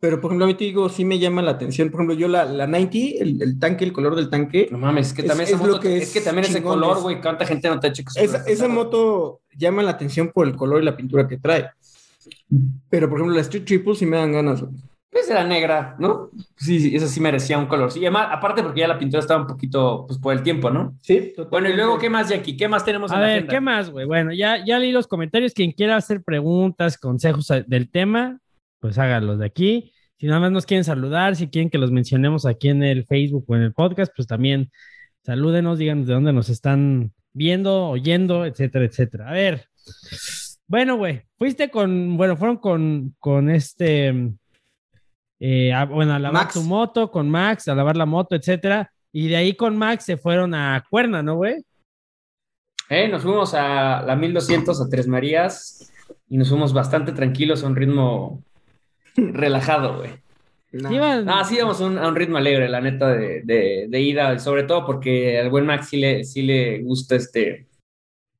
[0.00, 1.90] pero por ejemplo, a mí te digo, sí me llama la atención.
[1.90, 5.08] Por ejemplo, yo la, la 90, el, el tanque, el color del tanque, No mames,
[5.08, 7.20] es que también es esa lo moto, que es, es que también ese color, güey,
[7.20, 10.54] cuánta gente no te ha hecho que esa, esa moto llama la atención por el
[10.54, 11.70] color y la pintura que trae.
[12.88, 14.60] Pero por ejemplo, la Street Triple sí me dan ganas.
[14.62, 14.74] güey.
[15.10, 16.30] Pues era negra, ¿no?
[16.56, 17.90] Sí, sí, esa sí merecía un color.
[17.90, 20.96] Sí, además, aparte porque ya la pintura estaba un poquito, pues por el tiempo, ¿no?
[21.00, 22.56] Sí, Bueno, y luego, ¿qué más, Jackie?
[22.56, 23.52] ¿Qué más tenemos A en la ver, agenda?
[23.54, 24.04] ¿qué más, güey?
[24.06, 25.54] Bueno, ya, ya leí los comentarios.
[25.54, 28.38] Quien quiera hacer preguntas, consejos a- del tema,
[28.80, 29.92] pues hágalos de aquí.
[30.18, 33.44] Si nada más nos quieren saludar, si quieren que los mencionemos aquí en el Facebook
[33.48, 34.70] o en el podcast, pues también
[35.24, 39.28] salúdenos, díganos de dónde nos están viendo, oyendo, etcétera, etcétera.
[39.30, 39.64] A ver.
[40.66, 44.32] Bueno, güey, fuiste con, bueno, fueron con, con este,
[45.40, 46.54] eh, a- bueno, a lavar Max.
[46.54, 48.90] tu moto, con Max, a lavar la moto, etcétera.
[49.12, 51.64] Y de ahí con Max se fueron a Cuerna, ¿no, güey?
[52.90, 55.92] Eh, nos fuimos a la 1200 a Tres Marías
[56.28, 58.42] y nos fuimos bastante tranquilos a un ritmo
[59.16, 60.10] relajado, güey.
[60.72, 64.00] Iban- Ah, sí, íbamos a un, a un ritmo alegre, la neta, de, de, de
[64.00, 67.66] ida, y sobre todo porque al buen Max sí le, sí le gusta este,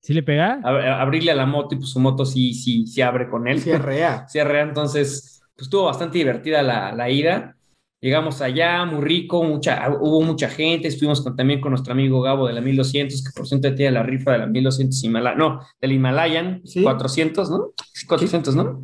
[0.03, 0.61] ¿Sí le pega?
[0.63, 3.61] ab- abrirle a la moto y pues su moto sí, sí, sí abre con él.
[3.61, 4.27] Sí, arrea.
[4.63, 7.57] Entonces, pues estuvo bastante divertida la, la ida.
[8.01, 12.47] Llegamos allá, muy rico, mucha, hubo mucha gente, estuvimos con- también con nuestro amigo Gabo
[12.47, 15.91] de la 1200, que por cierto tiene la rifa de la 1200 Himalaya, no, del
[15.93, 16.81] Himalayan, Sí.
[16.85, 17.73] 400, ¿no?
[18.07, 18.81] 400, ¿no?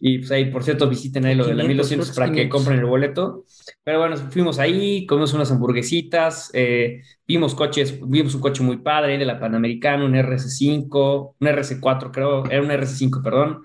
[0.00, 2.26] Y pues ahí, por cierto, visiten ahí lo de la 500, 1200 creo que para
[2.26, 2.56] es que 500.
[2.58, 3.44] compren el boleto.
[3.84, 9.16] Pero bueno, fuimos ahí, comimos unas hamburguesitas, eh, vimos coches, vimos un coche muy padre
[9.16, 13.62] de la Panamericana, un RS5, un RS4 creo, era un RS5, perdón.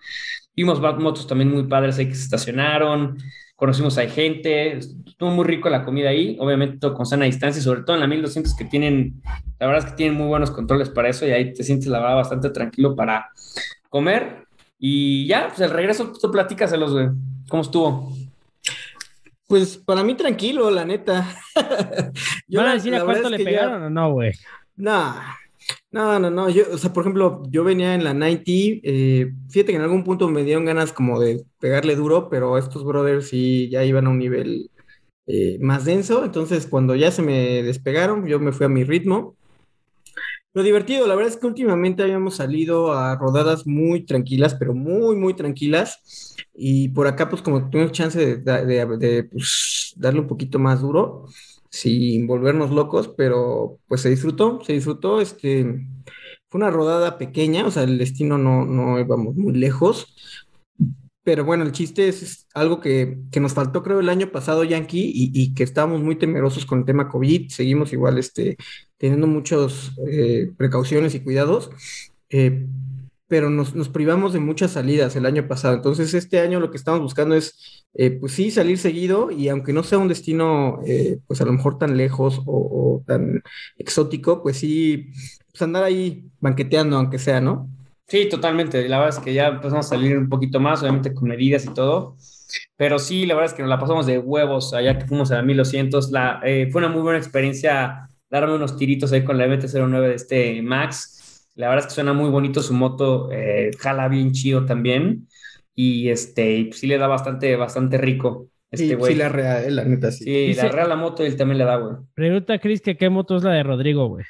[0.59, 3.17] Vimos motos también muy padres ahí que se estacionaron,
[3.55, 7.83] conocimos a gente, estuvo muy rico la comida ahí, obviamente todo con sana distancia, sobre
[7.83, 9.21] todo en la 1200 que tienen,
[9.57, 11.99] la verdad es que tienen muy buenos controles para eso y ahí te sientes la
[12.01, 13.29] verdad bastante tranquilo para
[13.89, 14.43] comer.
[14.77, 17.07] Y ya, pues el regreso, tú platícaselos, güey.
[17.47, 18.13] ¿Cómo estuvo?
[19.47, 21.25] Pues para mí tranquilo, la neta.
[22.49, 24.33] Yo ¿Van a la- decir a cuánto le que ya- pegaron o no, güey?
[24.75, 25.15] No,
[25.91, 26.49] no, no, no.
[26.49, 28.43] Yo, o sea, por ejemplo, yo venía en la 90.
[28.47, 32.83] eh, fíjate que en algún punto me dieron ganas como de pegarle duro, pero estos
[32.85, 34.69] brothers sí ya iban a un nivel
[35.27, 36.25] eh, más denso.
[36.25, 39.37] Entonces, cuando ya se me despegaron, yo me fui a mi ritmo.
[40.53, 45.15] Lo divertido, la verdad es que últimamente habíamos salido a rodadas muy tranquilas, pero muy,
[45.15, 46.35] muy tranquilas.
[46.55, 50.81] Y por acá, pues como tuvimos chance de, de- de, pues, darle un poquito más
[50.81, 51.25] duro,
[51.69, 55.63] sin volvernos locos, pero pues se disfrutó, se disfrutó, este,
[56.49, 60.15] fue una rodada pequeña, o sea, el destino no, no íbamos muy lejos,
[61.23, 65.53] pero bueno, el chiste es, algo que, nos faltó, creo, el año pasado, Yankee, y,
[65.53, 67.49] que estábamos muy temerosos con el tema COVID.
[67.49, 68.57] Seguimos igual este,
[68.97, 71.69] teniendo muchas eh, precauciones y cuidados,
[72.29, 72.65] eh,
[73.29, 75.75] pero nos, privamos de muchas salidas el año pasado.
[75.75, 79.71] Entonces, este año lo que estamos buscando es, eh, pues sí, salir seguido y aunque
[79.71, 80.79] no sea un destino,
[81.27, 83.41] pues a lo mejor tan lejos o, o tan
[83.77, 85.11] exótico, pues sí,
[85.51, 87.69] pues andar ahí banqueteando, aunque sea, ¿no?
[88.09, 88.89] Sí, totalmente.
[88.89, 91.73] La verdad es que ya empezamos a salir un poquito más, obviamente con medidas y
[91.73, 92.17] todo.
[92.75, 95.35] Pero sí, la verdad es que nos la pasamos de huevos allá que fuimos a
[95.35, 96.11] la 1200.
[96.11, 100.15] La, eh, fue una muy buena experiencia darme unos tiritos ahí con la MT-09 de
[100.15, 101.18] este Max.
[101.59, 105.27] La verdad es que suena muy bonito su moto, eh, jala bien chido también.
[105.75, 108.47] Y este, pues sí le da bastante, bastante rico.
[108.71, 110.23] Este sí, sí, la real, la neta, sí.
[110.23, 111.97] Sí, la real la moto él también le da, güey.
[112.13, 114.23] Pregunta Chris que qué moto es la de Rodrigo, güey.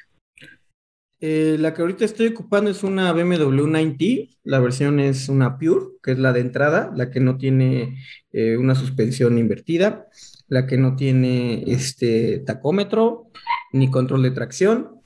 [1.20, 4.04] Eh, la que ahorita estoy ocupando es una BMW 90,
[4.42, 7.96] la versión es una Pure, que es la de entrada, la que no tiene
[8.32, 10.08] eh, una suspensión invertida,
[10.48, 13.30] la que no tiene este tacómetro
[13.72, 14.99] ni control de tracción,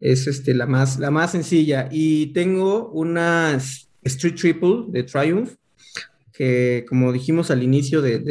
[0.00, 1.88] es este, la, más, la más sencilla.
[1.90, 3.58] Y tengo una
[4.02, 5.54] Street Triple de Triumph,
[6.32, 8.24] que como dijimos al inicio del,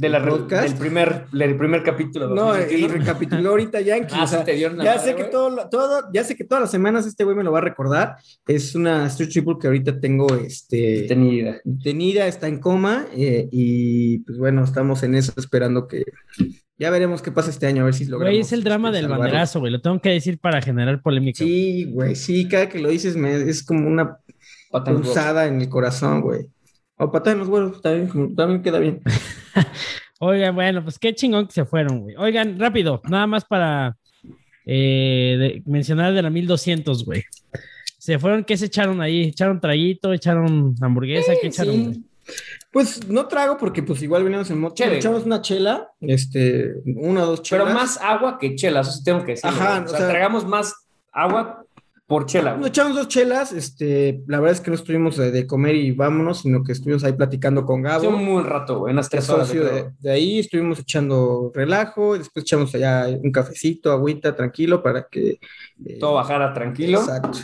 [0.00, 2.34] de la del primer, del primer capítulo.
[2.34, 4.14] No, y recapituló ahorita Yankee.
[4.20, 7.44] Ah, ya sé que todo, todo, ya sé que todas las semanas este güey me
[7.44, 8.16] lo va a recordar.
[8.46, 11.60] Es una Street Triple que ahorita tengo este tenida.
[11.82, 13.06] Tenida, está en coma.
[13.14, 16.04] Eh, y pues bueno, estamos en eso esperando que.
[16.80, 18.32] Ya veremos qué pasa este año, a ver si logramos.
[18.32, 19.70] Güey, es el drama del banderazo, güey.
[19.70, 21.44] Lo tengo que decir para generar polémica.
[21.44, 24.16] Sí, güey, sí, cada que lo dices me, es como una
[24.70, 26.46] pulsada en el corazón, güey.
[26.96, 29.02] O patada en los huevos, también, también queda bien.
[30.20, 32.16] Oigan, bueno, pues qué chingón que se fueron, güey.
[32.16, 33.98] Oigan, rápido, nada más para
[34.64, 37.24] eh, mencionar de la 1200, güey.
[37.98, 39.24] Se fueron, ¿qué se echaron ahí?
[39.24, 40.14] ¿Echaron traguito?
[40.14, 41.34] ¿Echaron hamburguesa?
[41.42, 42.06] ¿Qué echaron?
[42.72, 44.84] Pues no trago porque pues igual veníamos en moto.
[44.84, 47.66] Echamos una chela, este, una o dos chelas.
[47.66, 49.50] Pero más agua que chela, eso tengo que decir.
[49.50, 50.74] Ajá, o, sea, tragamos más
[51.12, 51.64] agua
[52.10, 52.56] por chela.
[52.56, 56.40] Nos echamos dos chelas, este, la verdad es que no estuvimos de, comer y vámonos,
[56.40, 58.08] sino que estuvimos ahí platicando con Gabo.
[58.08, 59.52] un muy rato, güey, unas tres horas.
[59.52, 65.38] De, ahí estuvimos echando relajo, después echamos allá un cafecito, agüita, tranquilo, para que...
[65.86, 66.98] Eh, Todo bajara tranquilo.
[66.98, 67.38] Exacto.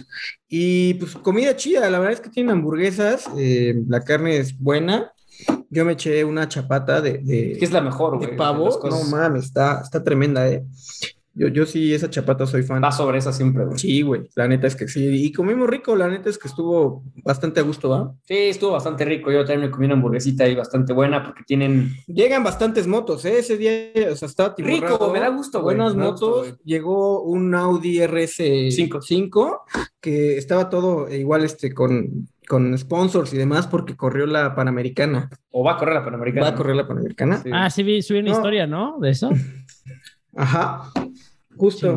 [0.48, 5.12] Y pues comida chida, la verdad es que tienen hamburguesas, eh, la carne es buena.
[5.70, 7.18] Yo me eché una chapata de...
[7.18, 8.31] de que es la mejor, güey.
[8.31, 10.64] De pavo, no mames, está, está tremenda, eh.
[11.37, 12.83] Yo, yo sí, esa chapata soy fan.
[12.83, 13.79] Va sobre esa siempre, güey.
[13.79, 14.22] Sí, güey.
[14.35, 15.07] La neta es que sí.
[15.07, 18.14] Y comimos rico, la neta es que estuvo bastante a gusto, ¿va?
[18.25, 19.31] Sí, estuvo bastante rico.
[19.31, 21.92] Yo también me comí una hamburguesita ahí bastante buena porque tienen.
[22.07, 23.38] Llegan bastantes motos, ¿eh?
[23.38, 25.77] Ese día, o sea, estaba Rico, me da gusto, güey.
[25.77, 26.57] Buenas motos.
[26.64, 29.61] Llegó un Audi RS5
[30.01, 35.29] que estaba todo igual este con con sponsors y demás porque corrió la Panamericana.
[35.51, 36.46] ¿O va a correr la Panamericana?
[36.46, 37.42] Va a correr la Panamericana.
[37.53, 38.99] Ah, sí, vi, subí una historia, ¿no?
[39.01, 39.31] De eso.
[40.37, 40.90] Ajá.
[41.56, 41.88] Justo.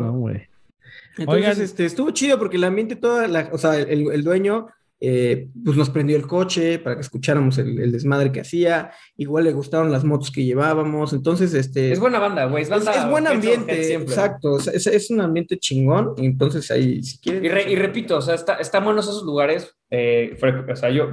[1.18, 1.60] Entonces, Oigan.
[1.60, 4.68] este, estuvo chido porque el ambiente, toda la, o sea, el, dueño,
[5.00, 8.92] eh, pues nos prendió el coche para que escucháramos el, desmadre que hacía.
[9.16, 11.12] Igual le gustaron las motos que llevábamos.
[11.12, 11.92] Entonces, este.
[11.92, 12.62] Es buena banda, güey.
[12.62, 14.58] Es, es, buen ambiente, exacto.
[14.58, 16.14] es, un ambiente chingón.
[16.16, 17.70] Entonces, ahí, si quieren.
[17.70, 19.76] Y, repito, o sea, está, están buenos esos lugares.
[19.90, 20.38] Eh,
[20.70, 21.10] o sea, yo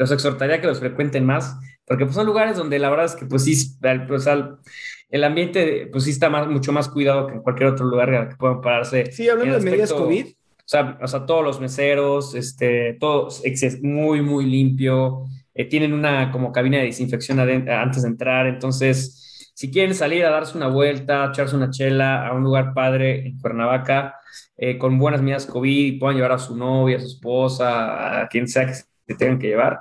[0.00, 3.26] los exhortaría que los frecuenten más, porque pues, son lugares donde la verdad es que,
[3.26, 3.76] pues sí,
[4.08, 4.58] pues, al,
[5.10, 8.36] el ambiente, pues sí está más, mucho más cuidado que en cualquier otro lugar que
[8.36, 9.10] puedan pararse.
[9.12, 10.26] Sí, hablando de medidas COVID.
[10.26, 15.24] O sea, o sea, todos los meseros, este, todo es muy, muy limpio.
[15.52, 18.46] Eh, tienen una como cabina de desinfección antes de entrar.
[18.46, 23.26] Entonces, si quieren salir a darse una vuelta, echarse una chela a un lugar padre
[23.26, 24.14] en Cuernavaca,
[24.56, 28.28] eh, con buenas medidas COVID, y puedan llevar a su novia, a su esposa, a
[28.28, 28.84] quien sea que se
[29.18, 29.80] tengan que llevar,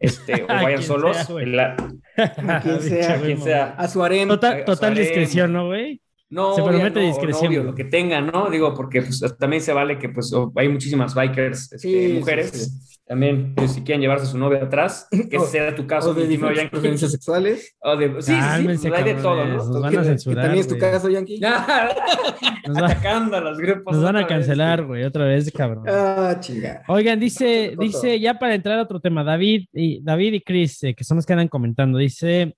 [0.00, 1.16] este, o vayan solos.
[1.16, 3.74] a quien sea, quien sea.
[3.76, 4.28] A su harem.
[4.28, 6.00] Total, discreción, ¿no, güey?
[6.28, 7.66] No, se permite discreción.
[7.66, 8.50] lo que tengan, ¿no?
[8.50, 12.95] Digo, porque pues, también se vale que pues hay muchísimas bikers, este, mujeres.
[13.06, 16.10] También, pues, si quieren llevarse a su novia atrás, que ese sea tu caso.
[16.10, 17.76] O de diferentes sexuales.
[17.78, 19.56] O de, sí, sí, sí, hay de todo, ¿no?
[19.56, 21.38] Nos van a censurar, también es tu caso, Yankee.
[22.66, 23.94] nos Atacando a los grupos.
[23.94, 25.84] Nos van a cancelar, güey, otra vez, cabrón.
[25.86, 26.82] Ah, chinga.
[26.88, 30.94] Oigan, dice, dice, ya para entrar a otro tema, David y, David y Chris, eh,
[30.94, 32.56] que son los que andan comentando, dice...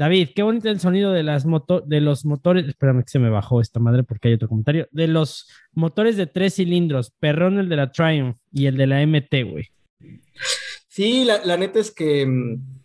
[0.00, 2.66] David, qué bonito el sonido de, las moto de los motores.
[2.66, 4.88] Espérame que se me bajó esta madre porque hay otro comentario.
[4.92, 9.06] De los motores de tres cilindros, perrón el de la Triumph y el de la
[9.06, 9.66] MT, güey.
[10.88, 12.79] Sí, la, neta es que mm,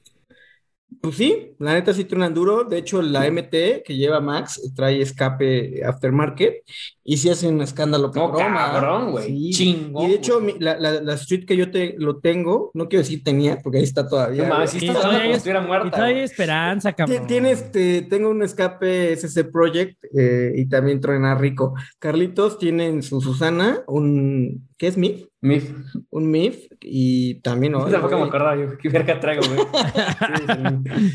[1.02, 2.64] Pues sí, la neta sí truenan duro.
[2.64, 6.64] De hecho, la MT que lleva Max trae escape aftermarket
[7.04, 8.72] y sí hacen un escándalo No, cabrón, ¿ah?
[8.74, 9.28] cabrón, güey.
[9.28, 9.50] Sí.
[9.52, 10.06] Chingón.
[10.06, 13.04] Y de hecho, mi- la, la, la Street que yo te, lo tengo, no quiero
[13.04, 14.48] decir tenía, porque ahí está todavía.
[14.48, 15.92] No sí Y todavía estuviera Y muerta.
[15.92, 16.24] todavía hay güey.
[16.26, 17.28] esperanza, cabrón.
[17.28, 21.74] Tiene este, tengo un escape SC Project eh, y también truena rico.
[22.00, 25.26] Carlitos tiene en su Susana un, ¿qué es MIF?
[25.48, 25.72] Mif.
[26.10, 27.86] Un MIF y también, ¿no?
[27.86, 28.78] Tampoco me acordaba yo.
[28.78, 29.60] ¿Qué verga traigo, güey?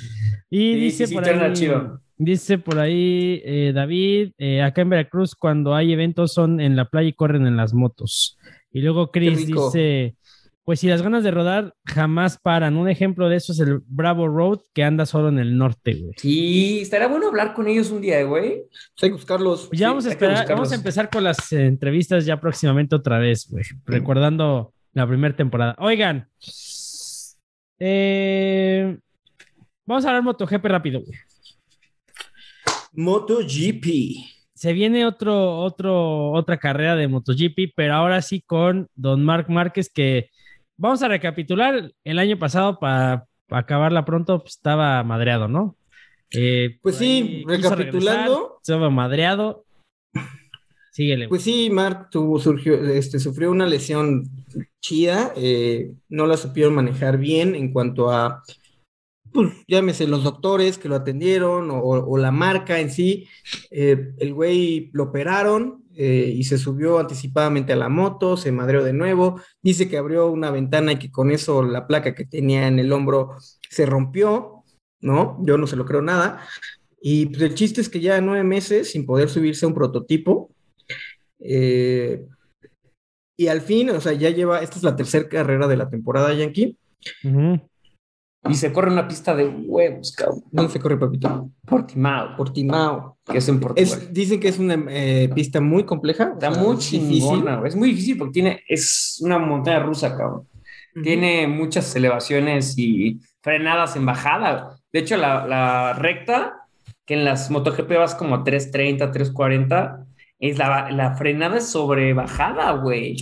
[0.52, 2.00] Y Sí, dice sí, por ahí, chido.
[2.18, 6.86] dice por ahí eh, David, eh, acá en Veracruz cuando hay eventos son en la
[6.86, 8.36] playa y corren en las motos.
[8.72, 10.16] Y luego Chris dice,
[10.64, 12.76] pues si las ganas de rodar jamás paran.
[12.76, 16.12] Un ejemplo de eso es el Bravo Road que anda solo en el norte, güey.
[16.16, 18.62] Sí, estaría bueno hablar con ellos un día, güey.
[19.02, 19.66] Hay que buscarlos.
[19.68, 20.56] Pues ya Sí, vamos a esperar, buscarlos.
[20.58, 23.64] vamos a empezar con las eh, entrevistas ya próximamente otra vez, güey.
[23.86, 25.74] Recordando la primera temporada.
[25.78, 26.28] Oigan,
[27.78, 28.96] eh,
[29.86, 31.18] vamos a hablar MotoGP rápido, güey.
[32.92, 33.86] MotoGP.
[34.54, 39.90] Se viene otro, otro, otra carrera de MotoGP, pero ahora sí con Don Marc Márquez,
[39.90, 40.28] que
[40.80, 45.76] vamos a recapitular el año pasado para acabarla pronto, pues, estaba madreado, ¿no?
[46.32, 48.32] Eh, Pues sí, recapitulando.
[48.34, 49.64] regresar, Estaba madreado.
[50.92, 51.28] Síguele.
[51.28, 54.28] Pues sí, Mark tuvo, surgió, este, sufrió una lesión
[54.80, 58.42] chida, eh, no la supieron manejar bien en cuanto a,
[59.32, 63.28] pues llámese los doctores que lo atendieron o, o la marca en sí.
[63.70, 68.84] Eh, el güey lo operaron eh, y se subió anticipadamente a la moto, se madreó
[68.84, 72.68] de nuevo, dice que abrió una ventana y que con eso la placa que tenía
[72.68, 73.36] en el hombro
[73.68, 74.64] se rompió,
[75.00, 75.38] ¿no?
[75.42, 76.46] Yo no se lo creo nada.
[77.02, 80.50] Y pues el chiste es que ya nueve meses sin poder subirse a un prototipo.
[81.40, 82.26] Eh,
[83.36, 86.34] y al fin, o sea, ya lleva, esta es la tercera carrera de la temporada
[86.34, 86.76] Yankee.
[87.24, 87.69] Ujú.
[88.48, 90.42] Y se corre una pista de huevos, cabrón.
[90.50, 91.50] ¿Dónde se corre, papito?
[91.66, 93.18] Portimao, Portimao.
[93.24, 93.82] que es en Portugal.
[93.84, 96.30] Es, dicen que es una eh, pista muy compleja.
[96.30, 97.60] o Está sea, muy chingona.
[97.66, 100.48] Es muy difícil porque tiene, es una montaña rusa, cabrón.
[101.02, 104.76] Tiene muchas elevaciones y frenadas en bajada.
[104.92, 106.66] De hecho, la, la recta,
[107.04, 110.06] que en las MotoGP vas como a 330, 340,
[110.40, 113.16] es la, la frenada es sobre bajada, güey.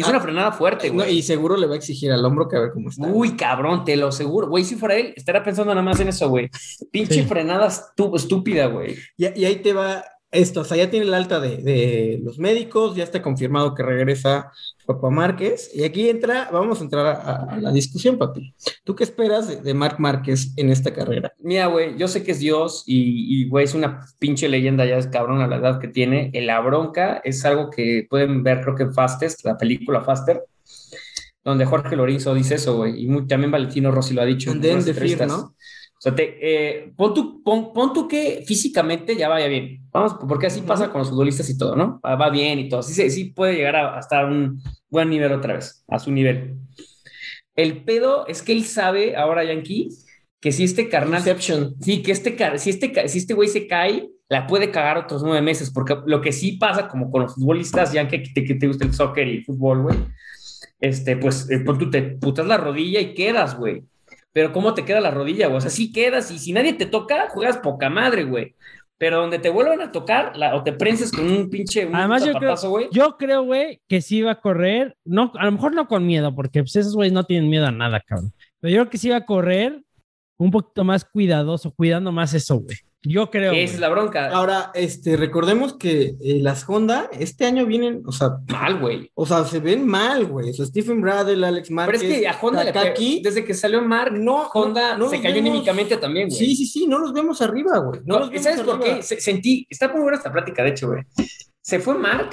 [0.00, 1.18] Y es Ah, una frenada fuerte, No, güey.
[1.18, 3.06] y seguro le va a exigir al hombro que a ver cómo está.
[3.06, 4.48] Uy, cabrón, te lo aseguro.
[4.48, 6.48] Güey, si fuera él, estaría pensando nada más en eso, güey.
[6.90, 7.22] Pinche Sí.
[7.24, 7.68] frenada
[8.14, 8.96] estúpida, güey.
[9.16, 12.38] Y, y ahí te va esto, o sea, ya tiene el alta de, de los
[12.38, 14.52] médicos, ya está confirmado que regresa
[14.94, 15.70] Papá Márquez.
[15.74, 18.54] Y aquí entra, vamos a entrar a, a la discusión, papi.
[18.84, 21.32] ¿Tú qué esperas de, de Marc Márquez en esta carrera?
[21.38, 25.06] Mira, güey, yo sé que es Dios y, güey, es una pinche leyenda, ya es
[25.06, 26.30] cabrón a la edad que tiene.
[26.32, 30.44] En la bronca es algo que pueden ver, creo que en Fastest, la película Faster,
[31.44, 34.50] donde Jorge Lorenzo dice eso, güey, y también Valentino Rossi lo ha dicho.
[34.50, 35.26] en And then the fear.
[35.26, 35.54] ¿no?
[36.00, 39.82] O sea, te, eh, pon, tú, pon, pon tú que físicamente ya vaya bien.
[39.92, 42.00] Vamos, porque así pasa con los futbolistas y todo, ¿no?
[42.02, 42.82] Va va bien y todo.
[42.82, 46.10] Sí, sí puede llegar a, a estar a un buen nivel otra vez, a su
[46.10, 46.56] nivel.
[47.54, 49.90] El pedo es que él sabe, ahora Yankee,
[50.40, 51.74] que si este carnal Inception.
[51.82, 55.42] Sí, que este, si este, si este güey se cae, la puede cagar otros nueve
[55.42, 58.66] meses, porque lo que sí pasa, como con los futbolistas, ya que te, que te
[58.66, 59.98] gusta el soccer y el fútbol, güey,
[60.80, 63.82] este, pues, eh, pues tú te putas la rodilla y quedas, güey.
[64.32, 65.58] Pero ¿cómo te queda la rodilla, güey?
[65.58, 68.54] O sea, sí quedas y si nadie te toca, juegas poca madre, güey.
[68.98, 72.24] Pero donde te vuelvan a tocar, la, o te prenses con un pinche un Además,
[72.24, 72.54] yo creo,
[72.90, 74.94] yo creo, güey, que sí va a correr.
[75.04, 77.70] No, a lo mejor no con miedo, porque pues, esos güeyes no tienen miedo a
[77.70, 78.34] nada, cabrón.
[78.60, 79.82] Pero yo creo que sí va a correr
[80.40, 82.76] un poquito más cuidadoso, cuidando más eso, güey.
[83.02, 83.52] Yo creo.
[83.52, 84.28] Esa es la bronca.
[84.30, 89.10] Ahora, este, recordemos que eh, las Honda este año vienen, o sea, Mal, güey.
[89.14, 90.50] o sea, se ven mal, güey.
[90.50, 93.44] O sea, Stephen Bradley, Alex Pero Márquez, es que a Honda, le Takaki, pe- desde
[93.44, 96.38] que salió Mark, no, Honda no- no se cayó vemos- anímicamente también, güey.
[96.38, 98.00] Sí, sí, sí, no los vemos arriba, güey.
[98.04, 99.02] No, No, los vemos ¿Sabes por qué?
[99.02, 101.02] Se- sentí, está muy buena esta plática, de hecho, güey.
[101.62, 102.30] Se fue Mark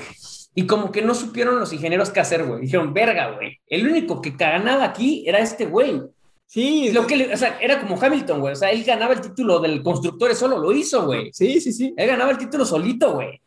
[0.53, 2.61] y como que no supieron los ingenieros qué hacer, güey.
[2.63, 3.57] Dijeron, verga, güey.
[3.67, 6.01] El único que ganaba aquí era este güey.
[6.49, 8.53] Sí, Lo que le- o sea, era como Hamilton, güey.
[8.53, 11.29] O sea, él ganaba el título del constructor solo, lo hizo, güey.
[11.33, 11.93] sí, sí, sí.
[11.97, 13.41] Él ganaba el título solito, güey.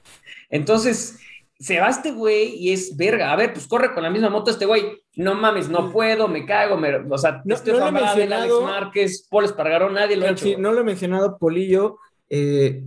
[0.50, 1.18] Entonces,
[1.58, 3.32] se va este güey y es verga.
[3.32, 4.84] A ver, pues corre con la misma moto este güey.
[5.16, 6.76] No mames, no puedo, me cago.
[6.76, 8.62] Me, o sea, No- este no lo he Van Bradley, Alex mencionado.
[8.62, 10.44] Márquez, Paul Espargaró, nadie lo ha hecho.
[10.44, 11.96] sí, no lo he mencionado, Polillo,
[12.28, 12.82] eh,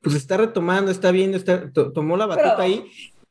[0.00, 2.84] pues está retomando, está viendo, está, to- tomó la batuta Pero- ahí.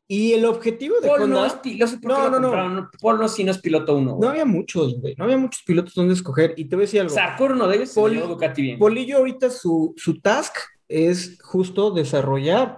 [0.10, 2.30] Y el objetivo de Paul no Honda, es piloto.
[2.30, 2.70] No, no, no.
[2.70, 2.89] no.
[3.02, 4.12] Paul no, sí no es piloto uno.
[4.12, 4.30] no güey.
[4.30, 5.15] había muchos, güey.
[5.17, 6.54] No había muchos pilotos donde escoger.
[6.56, 7.13] Y te voy a decir algo.
[7.13, 8.80] Sarkor no debe ser Ducati bien.
[8.80, 10.56] Polillo ahorita su, su task
[10.88, 12.78] es justo desarrollar.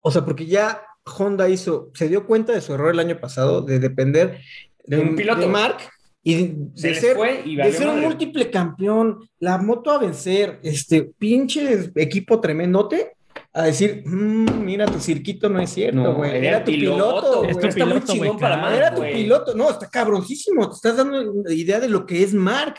[0.00, 0.82] O sea, porque ya
[1.18, 4.40] Honda hizo, se dio cuenta de su error el año pasado de depender
[4.84, 5.40] De un piloto.
[5.40, 5.78] de Mark
[6.22, 10.60] Y Se de ser, fue y de ser un múltiple campeón, la moto a vencer,
[10.62, 13.16] este pinche equipo tremendote,
[13.52, 16.36] a decir, "Mm, mira, tu circuito no es cierto, No, güey.
[16.36, 17.38] era Era tu piloto, piloto, güey.
[17.38, 17.50] güey.
[17.50, 18.62] Es tu Está muy chingón para claro.
[18.62, 19.54] Mark, Era tu piloto.
[19.54, 20.68] No, está cabroncísimo.
[20.68, 22.74] Te estás dando una idea de lo que es Mark.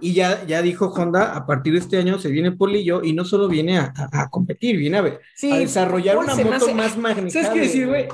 [0.00, 3.24] Y ya, ya dijo Honda, a partir de este año se viene Polillo y no
[3.24, 6.56] solo viene a, a- a competir, viene a, ver, Sí, a desarrollar Paul una moto
[6.56, 7.30] hace- más manejable.
[7.30, 8.08] ¿Sabes qué decir, güey?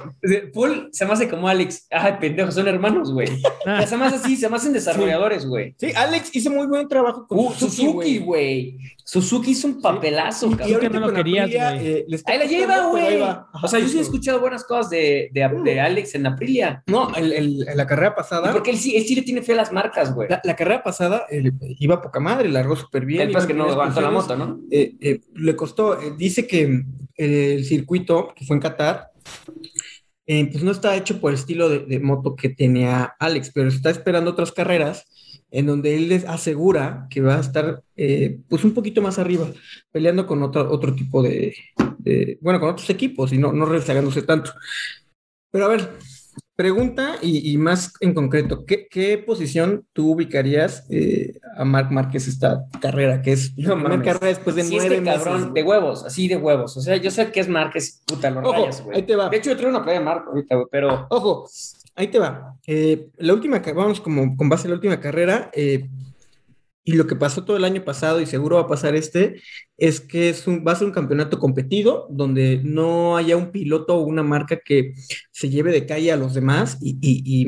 [0.52, 1.86] Paul se me hace como Alex.
[1.90, 3.28] Ay, pendejo, son hermanos, güey.
[3.66, 5.74] Ya se me hace así, se me hacen desarrolladores, güey.
[5.78, 8.78] Sí, Alex hizo muy buen trabajo con Uh, Suzuki, güey.
[9.04, 10.92] Suzuki hizo un papelazo, Y- y cabrón.
[10.92, 11.58] no lo querías, güey.
[11.88, 13.20] eh, Ahí la lleva, güey.
[13.62, 16.82] O sea, yo sí he escuchado buenas cosas de, de, de Alex en Aprilia.
[16.86, 18.52] No, el, el- la carrera Y pasada.
[18.52, 20.28] Porque él sí, él sí le tiene fe a las marcas, güey.
[20.28, 23.22] La, la carrera pasada eh, iba poca madre, largó súper bien.
[23.28, 24.60] El pues que no aguantó la moto, ¿no?
[24.70, 26.82] eh, eh, le costó, eh, dice que
[27.16, 29.10] el circuito que fue en Qatar,
[30.26, 33.90] pues no está hecho por el estilo de, de moto que tenía Alex, pero está
[33.90, 35.04] esperando otras carreras
[35.50, 37.82] en donde él les asegura que va a estar
[38.48, 39.46] pues un poquito más arriba,
[39.92, 41.54] peleando con otro, otro tipo de,
[41.98, 44.50] de- bueno, con otros equipos y no, no rezagándose tanto.
[45.52, 45.88] Pero a ver,
[46.56, 52.26] pregunta y, y más en concreto, ¿qué, qué posición tú ubicarías eh, a Marc Márquez
[52.28, 53.20] esta carrera?
[53.22, 54.06] Que es No la primera mames.
[54.06, 55.22] carrera después de Sí, nueve este meses.
[55.22, 55.52] cabrón, güey.
[55.54, 56.76] de huevos, así de huevos.
[56.76, 58.96] O sea, yo sé que es Márquez, puta, lo Ojo, rayas, güey.
[58.96, 59.28] ahí te va.
[59.28, 61.48] De hecho, yo traigo una playa de Marco ahorita, güey, pero Ojo,
[61.94, 62.54] ahí te va.
[62.66, 65.88] Eh, la última, vamos como con base en la última carrera, eh,
[66.88, 69.42] y lo que pasó todo el año pasado y seguro va a pasar este,
[69.76, 73.96] es que es un, va a ser un campeonato competido donde no haya un piloto
[73.96, 74.94] o una marca que
[75.32, 76.96] se lleve de calle a los demás y...
[77.02, 77.46] y- y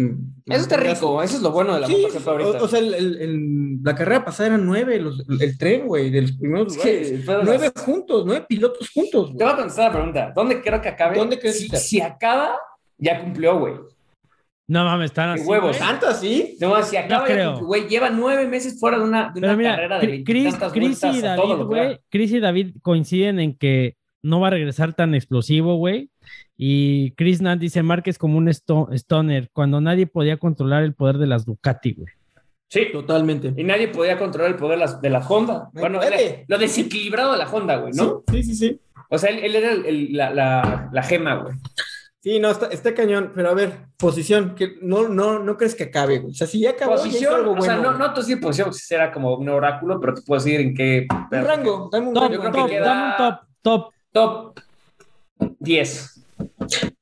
[0.52, 2.58] eso está rico, eso es lo bueno de la Sí, ahorita.
[2.60, 6.10] o, o sea, el- el- el- la carrera pasada eran nueve, los- el tren, güey,
[6.10, 7.24] de los primeros lugares.
[7.44, 10.32] Nueve juntos, nueve pilotos juntos, Te voy a contestar la pregunta.
[10.34, 11.16] ¿Dónde creo que acabe?
[11.16, 12.56] ¿Dónde crees si, que- si acaba,
[12.98, 13.74] ya cumplió, güey.
[14.68, 15.44] No mames, están así.
[15.46, 15.78] huevos.
[15.78, 16.56] ¿Tanto así?
[16.60, 17.88] No, si acaba, ya cumplió, güey.
[17.88, 21.00] Lleva nueve meses fuera de una, de Pero una mira, carrera de Chris, veintitantas Chris
[21.00, 24.50] vueltas y a todo David, güey, Chris y David coinciden en que no va a
[24.50, 26.10] regresar tan explosivo, güey.
[26.56, 31.16] Y Chris Nant dice Márquez como un sto- stoner, cuando nadie podía controlar el poder
[31.18, 32.08] de las Ducati, güey.
[32.68, 32.88] Sí.
[32.92, 33.54] Totalmente.
[33.56, 35.70] Y nadie podía controlar el poder de la Honda.
[35.72, 38.22] No Bueno, era lo desequilibrado de la Honda, güey, ¿no?
[38.30, 38.80] Sí, sí, sí.
[39.08, 41.54] O sea, él, él era el- el- la, la, la gema, güey.
[42.20, 45.84] Sí, no, está, está cañón, pero a ver, posición, que no, no, no crees que
[45.84, 46.32] acabe, güey.
[46.32, 47.92] O sea, si ya acabó, Posición, algo o sea, bueno.
[47.92, 50.74] no, no te decir posición, si será como un oráculo, pero te puedo decir en
[50.74, 51.06] qué.
[51.30, 52.52] Un rango, dame un Top, Yo creo rango.
[52.52, 53.92] que top, queda- dame un top, top.
[54.10, 54.60] Top
[55.60, 56.24] 10.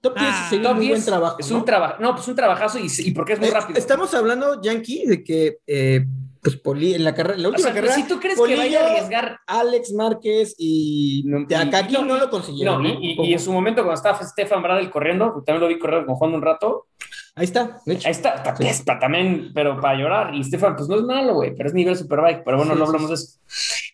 [0.01, 1.37] Top 10 Ah, sería Top un muy 10 buen trabajo.
[1.39, 1.57] Es ¿no?
[1.59, 1.95] un trabajo.
[2.01, 3.79] No, pues un trabajazo y, y porque es muy rápido.
[3.79, 6.05] Estamos hablando, Yankee, de que, eh,
[6.51, 8.57] pues, Poli, en la carrera, la O última sea, pero carrera, si tú crees Polillo,
[8.63, 9.41] que vaya a arriesgar.
[9.47, 12.83] Alex Márquez y y- Takaki no, no, lo consiguieron.
[12.83, 15.69] No, y, y- y en su momento, cuando estaba Stefan Bradl corriendo, que también lo
[15.69, 16.87] vi correr con Honda un rato,
[17.35, 18.09] Ahí está, de hecho.
[18.09, 20.35] ahí está, ta- es pa- también, pero para llorar.
[20.35, 22.43] Y Stefan, pues no es malo, güey, pero es nivel Superbike.
[22.45, 23.39] Pero bueno, Sí, no sí, hablamos de eso.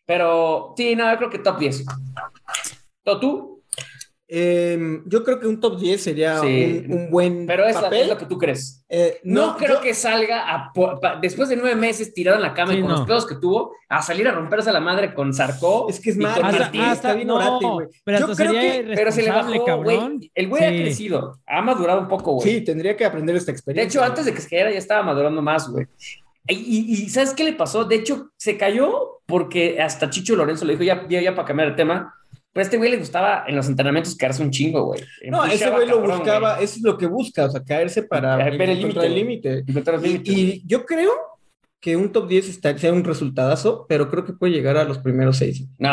[0.07, 1.84] Pero sí, no, yo creo que top 10.
[3.20, 3.61] ¿Tú?
[4.35, 6.87] Eh, yo creo que un top 10 sería Sí.
[6.89, 8.01] un, un buen Pero es, la- papel.
[8.01, 8.83] es lo que tú crees.
[8.89, 12.55] Eh, No, creo yo- que salga a pa- después de nueve meses tirado en la
[12.55, 12.97] cama y Sí, con no.
[12.99, 15.87] los pedos que tuvo, a salir a romperse a la madre con Sarko.
[15.91, 17.89] Es que es y más, está bien orate, güey.
[18.05, 19.85] pero Yo creo que- pero se le bajó, cabrón.
[20.16, 20.30] güey.
[20.35, 20.76] El güey ha Sí.
[20.83, 22.49] crecido, ha madurado un poco, güey.
[22.49, 24.01] Sí, tendría que aprender esta De experiencia.
[24.01, 25.87] hecho, antes de que se cayera ya estaba madurando más, güey.
[26.49, 27.85] Y, y- y ¿sabes qué le pasó?
[27.85, 31.68] De hecho, se cayó porque hasta Chicho Lorenzo le dijo, ya, ya, ya para cambiar
[31.68, 32.14] el tema,
[32.53, 35.00] pero a este güey le gustaba en los entrenamientos quedarse un chingo, güey.
[35.30, 36.64] No, ese güey lo cabrón, buscaba, güey.
[36.64, 39.64] eso es lo que busca, o sea, caerse para ver el límite,
[40.05, 41.12] Y, y yo creo
[41.80, 44.98] que un top 10 está, sea un resultadazo, pero creo que puede llegar a los
[44.98, 45.64] primeros seis.
[45.78, 45.90] No,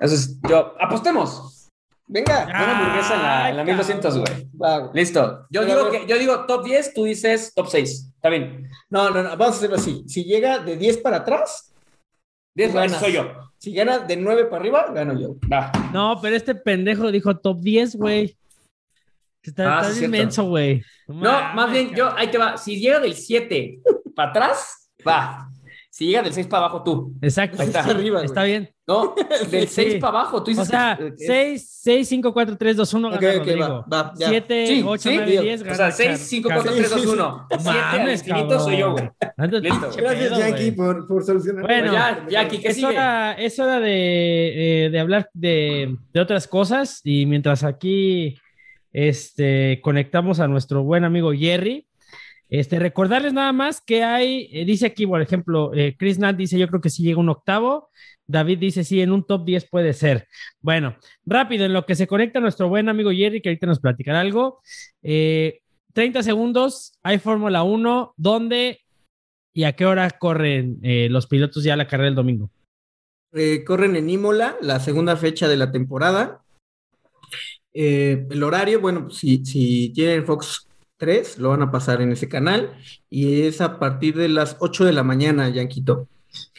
[0.00, 1.68] eso es, yo, apostemos.
[2.06, 4.48] Venga, Una hamburguesa en la, en la Ay, 1200, güey.
[4.62, 4.90] va.
[4.92, 5.46] Listo.
[5.50, 8.12] Yo Pero digo, que, yo digo top 10, tú dices top 6.
[8.14, 8.68] Está bien.
[8.90, 10.04] No, no, no, vamos a hacerlo así.
[10.06, 11.73] Si llega de 10 para atrás,
[12.54, 13.00] 10 Tú ganas.
[13.00, 13.32] soy yo.
[13.58, 15.36] si gana de 9 para arriba, gano yo.
[15.52, 15.72] Va.
[15.92, 18.36] No, pero este pendejo dijo top 10, güey.
[19.42, 20.24] Está, Ah, está sí, bien cierto.
[20.26, 20.82] menso, güey.
[21.08, 22.56] No, mames, más bien, yo, ahí te va.
[22.56, 23.80] Si llega del 7
[24.14, 25.50] para atrás, va.
[25.96, 27.14] Si llega del 6 para abajo, tú.
[27.22, 27.62] Exacto.
[27.62, 27.80] Ahí está.
[27.82, 28.26] Está arriba, güey.
[28.26, 28.68] Está bien.
[28.84, 29.14] No,
[29.48, 29.74] del Sí.
[29.90, 30.42] 6 para abajo.
[30.42, 33.32] Tú dices O sea, que- que- 6, 6, 5, 4, 3, 2, 1 Ok, gana
[33.34, 33.68] ok, Rodrigo.
[33.68, 34.28] va, va, ya.
[34.28, 36.72] 7, Sí, 8, sí, 9, digo, 10 O gana sea, 6, Char- 5, Char- 4,
[36.74, 37.46] 3, 2, Sí, sí, 1.
[37.60, 39.04] 7 al infinito soy yo, güey.
[39.62, 39.90] Listo.
[39.96, 40.70] Gracias, güey.
[40.72, 41.62] por, por solucionar.
[41.64, 42.86] Bueno, ya, Jackie, ¿qué es sigue?
[42.88, 48.36] hora, es hora de, eh, de hablar de, de otras cosas y mientras aquí
[48.92, 51.86] este, conectamos a nuestro buen amigo Jerry,
[52.48, 56.58] este, recordarles nada más que hay, eh, dice aquí, por ejemplo, eh, Chris Nat dice
[56.58, 57.90] yo creo que sí llega un octavo,
[58.26, 60.28] David dice sí, en un top 10 puede ser.
[60.60, 64.20] Bueno, rápido, en lo que se conecta nuestro buen amigo Jerry, que ahorita nos platicará
[64.20, 64.60] algo,
[65.02, 65.60] eh,
[65.92, 68.80] 30 segundos, hay Fórmula 1, donde
[69.56, 72.50] ¿Y a qué hora corren eh, los pilotos ya la carrera del domingo?
[73.64, 76.42] Corren en Imola, la segunda fecha de la temporada.
[77.72, 82.72] El horario, bueno, si, si tienen Fox 3, lo van a pasar en ese canal
[83.10, 86.08] y es a partir de las 8 de la mañana, Yanquito.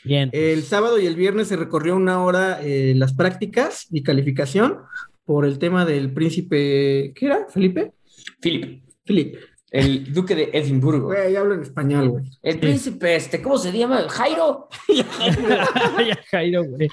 [0.04, 0.30] Bien.
[0.34, 4.78] El sábado y el viernes se recorrió una hora eh, las prácticas y calificación
[5.26, 7.48] por el tema del príncipe, ¿qué era?
[7.50, 7.94] ¿Felipe?
[8.40, 9.36] Philip, Philip.
[9.72, 11.08] el duque de Edimburgo.
[11.08, 12.26] Güey, hablo en español, güey.
[12.44, 14.08] El príncipe, este, ¿cómo se llama?
[14.08, 14.70] Jairo.
[14.88, 16.88] ya, Jairo, güey.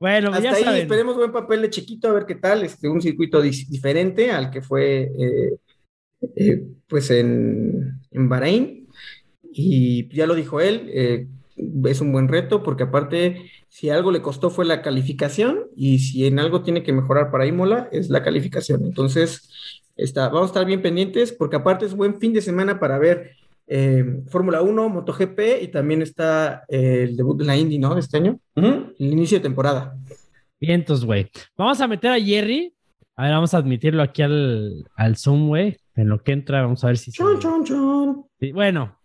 [0.00, 0.82] Bueno, pues Hasta ya ahí saben.
[0.82, 2.64] esperemos buen papel de Chiquito, a ver qué tal.
[2.64, 5.56] Este, un circuito diferente al que fue eh,
[6.36, 8.88] eh, pues en, en Bahrein.
[9.52, 11.28] Y ya lo dijo él, eh,
[11.84, 16.26] es un buen reto porque aparte, si algo le costó fue la calificación y si
[16.26, 18.84] en algo tiene que mejorar para Imola es la calificación.
[18.84, 19.48] Entonces,
[19.96, 23.32] está, vamos a estar bien pendientes porque aparte es buen fin de semana para ver
[23.66, 27.94] eh, Fórmula 1, MotoGP y también está eh, el debut de la Indy, ¿no?
[27.94, 29.96] De este año, el inicio de temporada.
[30.60, 31.30] Vientos, güey.
[31.56, 32.72] Vamos a meter a Jerry.
[33.16, 35.76] A ver, vamos a admitirlo aquí al, al Zoom, güey.
[35.96, 38.24] En lo que entra, vamos a ver si Chon, chon, chon.
[38.40, 38.98] Sí, bueno,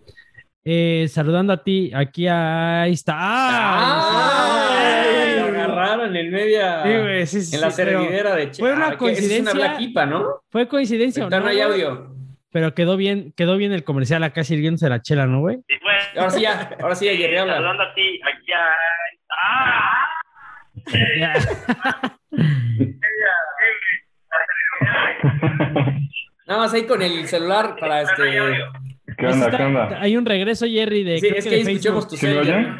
[0.63, 3.13] eh, saludando a ti, aquí ahí está.
[3.17, 5.35] ¡Ay!
[5.39, 5.49] Lo ¡Ah!
[5.49, 6.83] agarraron en media.
[6.83, 8.59] Sí, güey, sí, sí, en la sí, pero servidera de Che.
[8.61, 9.53] fue una Ah, que esa Es coincidencia.
[9.53, 9.77] una
[10.07, 10.25] ¿no?
[10.49, 12.15] Fue coincidencia, ¿o Ahorita no, no hay audio.
[12.51, 15.57] Pero quedó bien, quedó bien el comercial acá sirviéndose la chela, ¿no, güey?
[15.67, 17.53] Sí, bueno, Ahora sí ya, ahora sí ya, Jerry habla.
[17.53, 18.65] saludando a ti, aquí a...
[19.43, 20.07] ¡Ah!
[21.19, 21.33] Ya.
[26.49, 28.23] Nada más ahí con el celular para este.
[29.15, 29.51] ¿Qué onda?
[29.55, 30.01] ¿Qué onda?
[30.01, 32.77] Hay un regreso, Jerry, de, Sí, creo es que que ahí tu ¿Sí me oyen?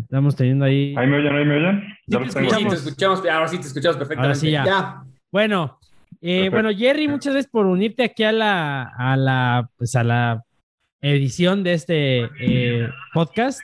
[0.00, 0.94] Estamos teniendo ahí.
[0.96, 1.36] ¿Ahí me oyen?
[1.36, 1.82] ¿Ahí me oyen?
[1.82, 2.72] Sí, Ya te Sí, Escuchamos.
[2.72, 4.28] escuchamos, ahora sí te escuchamos perfectamente.
[4.28, 4.64] Ahora sí ya.
[4.64, 5.02] Ya.
[5.30, 5.78] Bueno,
[6.22, 10.42] eh, bueno, Jerry, muchas gracias por unirte aquí a la, a la, pues a la
[11.02, 13.60] edición de este eh, podcast.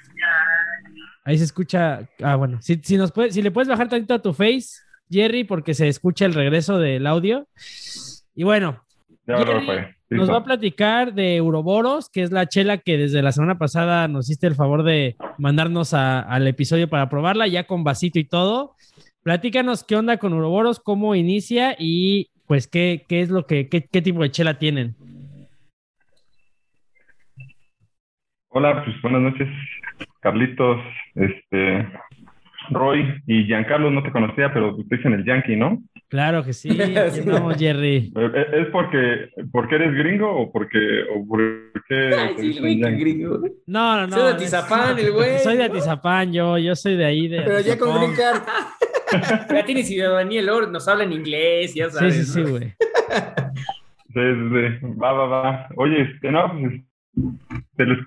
[1.25, 2.07] Ahí se escucha.
[2.23, 5.45] Ah, bueno, si, si nos puede, si le puedes bajar tantito a tu face, Jerry,
[5.45, 7.47] porque se escucha el regreso del audio.
[8.35, 8.83] Y bueno,
[9.27, 9.67] Jerry,
[10.11, 14.09] nos va a platicar de Euroboros, que es la chela que desde la semana pasada
[14.09, 18.25] nos hiciste el favor de mandarnos a- al episodio para probarla, ya con vasito y
[18.25, 18.75] todo.
[19.23, 23.85] Platícanos qué onda con Euroboros, cómo inicia y pues qué, qué es lo que, qué,
[23.87, 24.97] qué tipo de chela tienen.
[28.49, 29.49] Hola, pues buenas noches,
[30.21, 30.81] Carlitos,
[31.15, 31.89] este,
[32.71, 35.83] Roy y Giancarlo, no te conocía, pero te dicen el Yankee, ¿no?
[36.09, 36.71] Claro que sí,
[37.19, 38.13] andamos, Jerry.
[38.17, 41.71] Eh, eh, ¿Es porque, porque eres gringo o porque, o porque
[42.19, 43.41] Ay, sí, güey, gringo.
[43.67, 44.17] No, no, no.
[44.17, 45.39] Soy de Atizapán, el güey.
[45.39, 47.29] Soy de Atizapán, yo, yo soy de ahí.
[47.29, 47.97] De Pero ya con.
[47.97, 48.43] Green Card.
[49.51, 52.15] Ya tiene ciudadanía, luego nos habla en inglés, ya sabes.
[52.15, 52.69] sí, sí, güey.
[52.69, 54.87] Sí, sí, sí.
[55.03, 55.69] Va, va, va.
[55.75, 56.81] Oye, este, no, pues,
[57.75, 57.99] te les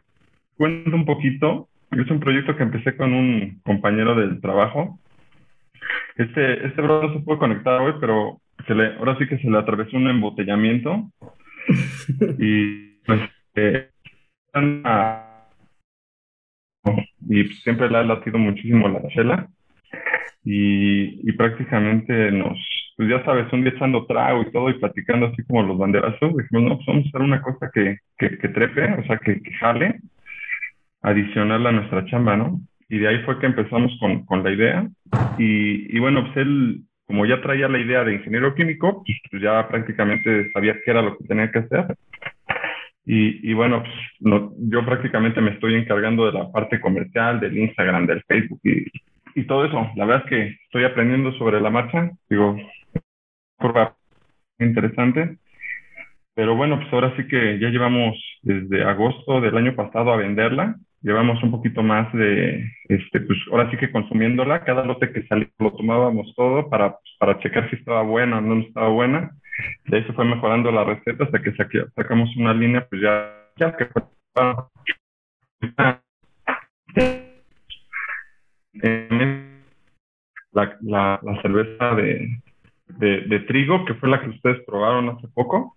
[0.56, 1.68] cuento un poquito.
[2.00, 5.00] Es un proyecto que empecé con un compañero del trabajo.
[6.16, 9.50] Este, este bro no se puede conectar hoy, pero se le, ahora sí que se
[9.50, 11.12] le atravesó un embotellamiento.
[12.40, 13.22] y pues,
[13.56, 13.90] eh,
[17.30, 19.48] y siempre le ha latido muchísimo la chela.
[20.46, 22.58] Y, y prácticamente nos,
[22.98, 26.36] pues ya sabes, un día echando trago y todo y platicando así como los banderazos,
[26.36, 30.02] dijimos, no, pues vamos a hacer una cosa que, trepe, o sea, que jale,
[31.04, 32.60] adicional a nuestra chamba, ¿no?
[32.90, 34.88] Y de ahí fue que empezamos con, con la idea.
[35.38, 39.68] Y, y bueno, pues él, como ya traía la idea de ingeniero químico, pues, ya
[39.68, 41.86] prácticamente sabía qué era lo que tenía que hacer.
[43.06, 47.58] Y, y bueno, pues no- yo prácticamente me estoy encargando de la parte comercial, del
[47.58, 48.86] Instagram, del Facebook y,
[49.36, 49.90] y todo eso.
[49.96, 52.12] La verdad es que estoy aprendiendo sobre la marcha.
[52.30, 52.58] Digo,
[53.58, 53.96] curva
[54.60, 55.38] interesante.
[56.36, 60.78] Pero bueno, pues ahora sí que ya llevamos desde agosto del año pasado a venderla.
[61.04, 64.64] Llevamos un poquito más de, este, pues ahora sí que consumiéndola.
[64.64, 68.42] Cada lote que salía lo tomábamos todo para, pues, para checar si estaba buena o
[68.42, 69.32] no estaba buena.
[69.86, 73.76] De ahí se fue mejorando la receta hasta que saque- sacamos una línea, pues ya,
[73.78, 74.04] que fue.
[80.54, 82.30] La, la, la cerveza de,
[82.88, 85.76] de, trigo, que fue la que ustedes probaron hace poco.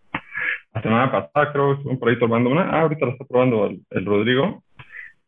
[0.72, 2.70] La semana pasada creo que estuvieron por ahí tomando una.
[2.70, 4.62] Ah, ahorita la está probando el Rodrigo.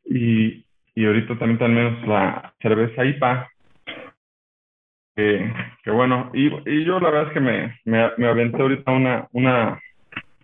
[0.09, 3.49] Y, y ahorita también tenemos la cerveza IPA.
[5.15, 9.29] Que, bueno, y, y yo la verdad es que me, me, me aventé ahorita una,
[9.33, 9.81] una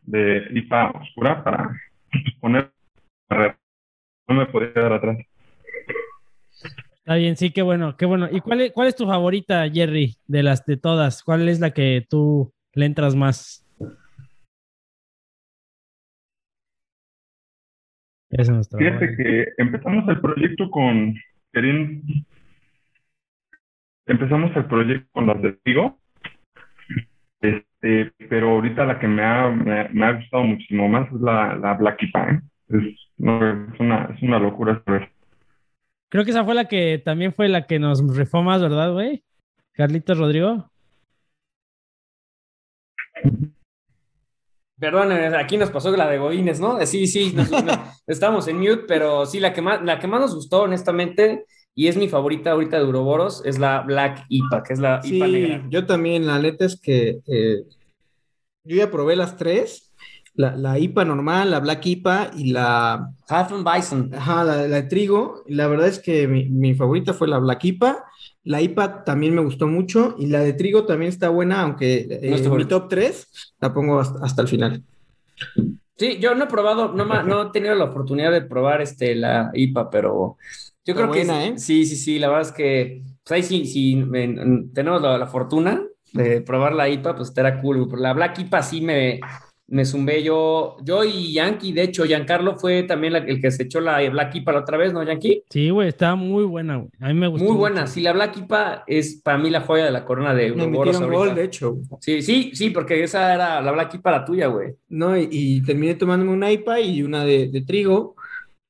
[0.02, 1.70] de IPA oscura para
[2.40, 2.70] poner.
[4.26, 5.18] No me podía quedar atrás.
[6.98, 8.28] Está bien, sí, qué bueno, qué bueno.
[8.30, 11.22] ¿Y cuál es, cuál es tu favorita, Jerry, de las de todas?
[11.22, 13.63] ¿Cuál es la que tú le entras más?
[18.36, 18.78] Es nuestro.
[18.78, 21.14] Fíjate que empezamos el proyecto con
[24.06, 25.98] empezamos el proyecto con las de Trigo,
[27.40, 31.56] este, pero ahorita la que me ha, me, me ha gustado muchísimo más es la,
[31.56, 32.40] la Black Ipa, ¿eh?
[32.68, 33.38] Es, no,
[33.72, 34.82] es, una, es una locura.
[36.08, 39.22] Creo que esa fue la que también fue la que nos rifó más, ¿verdad, güey?
[39.72, 40.70] Carlitos Rodrigo.
[44.90, 46.84] Perdón, aquí nos pasó la de Godines, ¿no?
[46.84, 47.48] Sí, sí, nos-
[48.06, 51.88] estamos en mute, pero sí, la que, más, la que más nos gustó, honestamente, y
[51.88, 55.26] es mi favorita ahorita de Uroboros, es la Black IPA, que es la Sí, IPA
[55.28, 55.66] negra.
[55.70, 57.62] yo también, la neta es que eh,
[58.64, 59.92] yo ya probé las tres,
[60.34, 64.10] la, la IPA normal, la Black IPA y la, Half and Bison.
[64.14, 65.42] ajá, la, la de trigo.
[65.46, 68.04] La verdad es que mi, mi favorita fue la Black IPA.
[68.44, 72.30] La IPA también me gustó mucho y la de trigo también está buena, aunque eh,
[72.30, 74.82] No en mi top 3 la pongo hasta, hasta el final.
[75.96, 79.50] Sí, yo no he probado, no, no he tenido la oportunidad de probar este, la
[79.54, 80.36] IPA, pero
[80.84, 81.58] yo Está creo que buena, sí- ¿eh?
[81.58, 85.16] sí, sí, sí, la verdad es que pues ahí sí, sí en- en- tenemos la,
[85.16, 85.82] la fortuna
[86.12, 87.86] de probar la IPA, pues estará cool.
[87.88, 89.20] Pero la Black IPA sí me,
[89.66, 93.62] me zumbé yo, yo y Yankee, de hecho, Giancarlo fue también la- el que se
[93.62, 95.42] echó la Black IPA la otra vez, ¿no, Yankee?
[95.48, 96.90] Sí, güey, está muy buena, güey.
[97.00, 97.46] A mí me gustó.
[97.46, 97.92] Muy buena, mucho.
[97.94, 101.02] sí, la Black IPA es para mí la joya de la corona de Me metieron
[101.04, 101.16] ahorita.
[101.18, 101.78] gol, de hecho.
[102.00, 104.74] Sí, sí, sí, porque esa era la Black IPA la tuya, güey.
[104.90, 108.16] No, y, y terminé tomándome una IPA y una de, de trigo,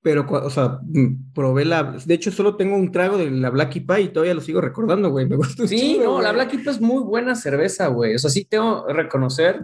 [0.00, 1.96] pero, o sea, mm, probé la.
[2.04, 5.10] De hecho, solo tengo un trago de la Black IPA y todavía lo sigo recordando,
[5.10, 5.26] güey.
[5.26, 6.22] Me gustó un Sí, no, güey.
[6.24, 8.14] la Black IPA es muy buena cerveza, güey.
[8.14, 9.60] O sea, sí tengo que reconocer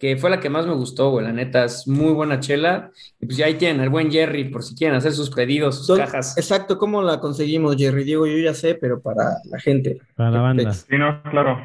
[0.00, 1.24] que fue la que más me gustó, güey.
[1.26, 2.90] La neta, es muy buena chela.
[3.20, 5.98] Y pues ya ahí tienen al buen Jerry, por si quieren hacer sus pedidos, sus
[5.98, 6.36] cajas.
[6.38, 8.02] Exacto, ¿cómo la conseguimos, Jerry?
[8.04, 9.98] Diego, yo ya sé, pero para la gente.
[10.16, 10.72] Para la banda.
[10.72, 11.62] Sí, no, claro.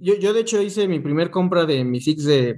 [0.00, 2.56] Yo, yo de hecho hice mi primer compra de mi six de,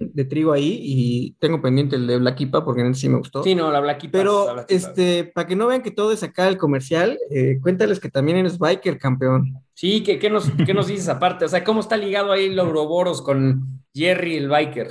[0.00, 3.18] de trigo ahí y tengo pendiente el de Black IPA porque en ese sí me
[3.18, 3.42] gustó.
[3.42, 4.18] Sí, no, la Black IPA.
[4.18, 7.58] la Pero, Black este, para que no vean que todo es acá el comercial, eh,
[7.60, 9.54] cuéntales que también eres biker, campeón.
[9.74, 11.44] Sí, ¿qué, qué nos, ¿qué nos dices aparte?
[11.44, 14.88] O sea, ¿cómo está ligado ahí el Ouroboros con Jerry, el biker?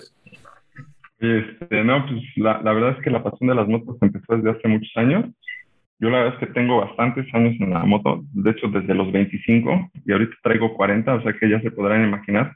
[1.19, 4.51] Este, no, pues la, la verdad es que la pasión de las motos empezó desde
[4.51, 5.25] hace muchos años.
[6.01, 9.11] Yo la verdad es que tengo bastantes años en la moto, de hecho desde los
[9.11, 12.55] 25 y ahorita traigo 40, o sea que ya se podrán imaginar.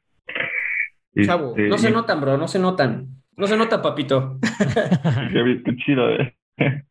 [1.24, 3.06] Chavo, Este, No se notan, bro, no se notan.
[3.38, 4.40] No se nota, papito.
[5.32, 6.34] Qué chido, eh.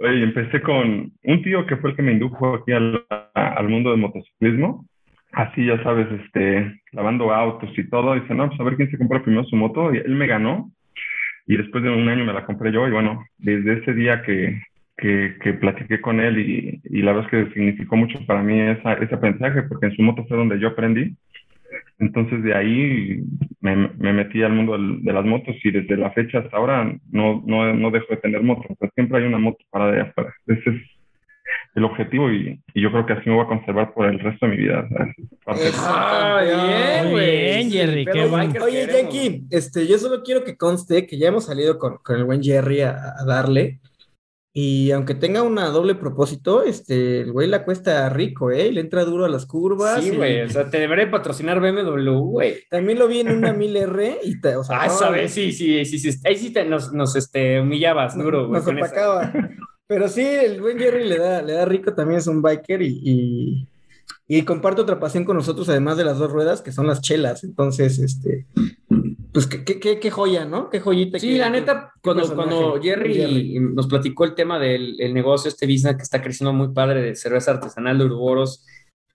[0.00, 3.92] Oye, empecé con un tío que fue el que me indujo aquí al, al mundo
[3.92, 4.84] del motociclismo.
[5.32, 8.14] Así, ya sabes, este, lavando autos y todo.
[8.14, 9.94] Dice, no, pues a ver quién se compra primero su moto.
[9.94, 10.70] Y él me ganó.
[11.46, 12.86] Y después de un año me la compré yo.
[12.86, 14.60] Y bueno, desde ese día que,
[15.02, 18.58] que, que platiqué con él y, y la verdad es que significó mucho para mí
[18.60, 21.16] esa, ese aprendizaje, porque en su moto fue donde yo aprendí.
[21.98, 23.22] Entonces de ahí
[23.60, 26.92] me, me metí al mundo del- de las motos y desde la fecha hasta ahora
[27.10, 28.62] no, no, no dejo de tener moto.
[28.68, 30.32] O sea, siempre hay una moto para de afuera.
[30.46, 30.76] Ese es
[31.74, 34.46] el objetivo y, y yo creo que así me voy a conservar por el resto
[34.46, 34.88] de mi vida.
[35.46, 37.10] Ah, bien,
[37.66, 38.54] Muy Jerry, qué bueno.
[38.64, 38.86] Oye.
[38.92, 42.42] Yankee, este, yo solo quiero que conste que ya hemos salido con, con el buen
[42.42, 43.78] Jerry a, a darle.
[44.54, 48.70] Y aunque tenga una doble propósito, este, el güey la cuesta rico, ¿eh?
[48.70, 50.02] Le entra duro a las curvas.
[50.02, 50.42] Sí, y güey.
[50.42, 52.56] O sea, te debería patrocinar BMW, güey.
[52.68, 55.86] También lo vi en una 1000R y te, o sea, Ah, no, vez sí, sí,
[55.86, 56.18] sí, sí.
[56.24, 58.60] Ahí sí te, nos, nos este, humillabas duro, güey.
[58.60, 59.32] nos opacaba.
[59.86, 63.00] Pero sí, el buen Jerry le da, le da rico, también es un biker y,
[63.02, 63.68] y,
[64.26, 67.42] y comparte otra pasión con nosotros, además de las dos ruedas, que son las chelas.
[67.44, 68.46] Entonces, este,
[69.32, 70.68] pues qué, qué, qué, joya, ¿no?
[70.68, 71.18] Qué joyita.
[71.18, 75.66] Sí, la neta, cuando, cuando el Jerry, nos platicó el tema del el negocio, este
[75.66, 78.66] business que está creciendo muy padre de cerveza artesanal de Uruboros,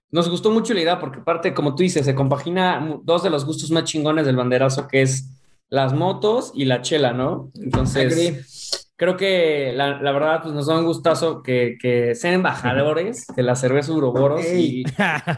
[0.10, 3.46] nos gustó mucho la idea porque aparte, como tú dices, se compagina dos de los
[3.46, 5.30] gustos más chingones del banderazo, que es
[5.70, 7.52] las motos y la chela, ¿no?
[7.56, 8.87] Entonces.
[8.98, 13.44] Creo que la, la verdad, pues nos da un gustazo que, que sean embajadores de
[13.44, 14.82] la cerveza Uroboros y,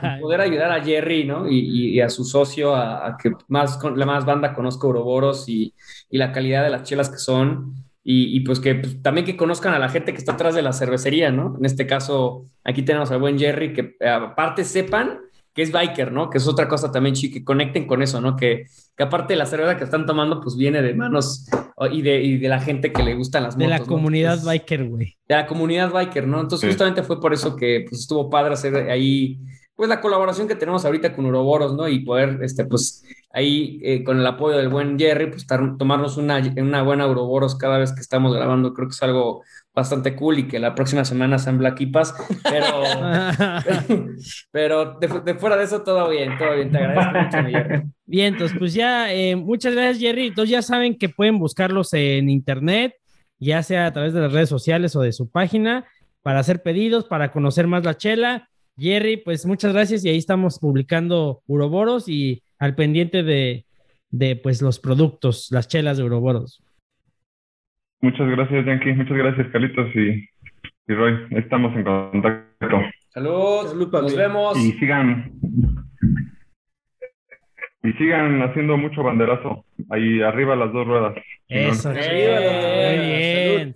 [0.02, 1.48] y poder ayudar a Jerry, ¿no?
[1.50, 5.50] Y, y- y a su socio a, a que más la más banda conozca Uroboros
[5.50, 5.76] y,
[6.10, 7.76] y la calidad de las chelas que son.
[8.04, 10.62] Y, y pues que pues, también que conozcan a la gente que está atrás de
[10.64, 11.56] la cervecería, ¿no?
[11.60, 15.20] En este caso, aquí tenemos al buen Jerry, que eh, aparte sepan
[15.60, 16.30] que es biker, ¿no?
[16.30, 18.38] Que es otra cosa también, chi, que conecten con eso, ¿no?
[18.38, 18.64] Que,
[18.96, 21.46] que aparte la cerveza que están tomando, pues viene de manos
[21.92, 23.80] y de, y de la gente que le gustan las De motos.
[23.80, 23.92] la ¿no?
[23.92, 25.18] comunidad Entonces, biker, güey.
[25.28, 26.40] de la comunidad biker, ¿no?
[26.40, 26.68] Entonces, Sí.
[26.68, 29.38] justamente fue por eso que pues, estuvo padre hacer ahí,
[29.76, 31.90] pues la colaboración que tenemos ahorita con Uroboros, ¿no?
[31.90, 36.16] Y poder, este, pues, ahí eh, con el apoyo del buen Jerry, pues tar- tomarnos
[36.18, 38.74] una, una buena Uroboros cada vez que estamos grabando.
[38.74, 39.44] Creo que es algo
[39.74, 42.14] bastante cool y que la próxima semana sean Black Ipas,
[42.44, 42.84] pero,
[44.52, 46.72] pero de, fu- de fuera de eso, todo bien, todo bien.
[46.72, 47.84] Te agradezco mucho, Jerry.
[48.06, 50.28] Bien, entonces, pues ya, eh, muchas gracias, Jerry.
[50.28, 52.96] Entonces ya saben que pueden buscarlos en internet,
[53.40, 55.86] ya sea a través de las redes sociales o de su página,
[56.22, 58.50] para hacer pedidos, para conocer más la chela.
[58.78, 63.66] Jerry, pues muchas gracias y ahí estamos publicando Uroboros y al pendiente de,
[64.10, 66.64] de pues los productos, las chelas de Uroboros.
[68.02, 68.94] Muchas gracias, Yankee.
[68.94, 70.26] Muchas gracias, Carlitos y,
[70.88, 71.28] y Roy.
[71.32, 72.82] Estamos en contacto.
[73.10, 74.58] Salud, Salud, nos vemos.
[74.58, 75.32] Y sigan.
[77.84, 79.66] Y sigan haciendo mucho banderazo.
[79.90, 81.16] Ahí arriba las dos ruedas.
[81.48, 82.42] Eso, chido.
[82.42, 83.76] Muy bien.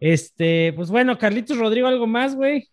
[0.00, 2.68] Este, pues bueno, Carlitos Rodrigo, ¿algo más, güey?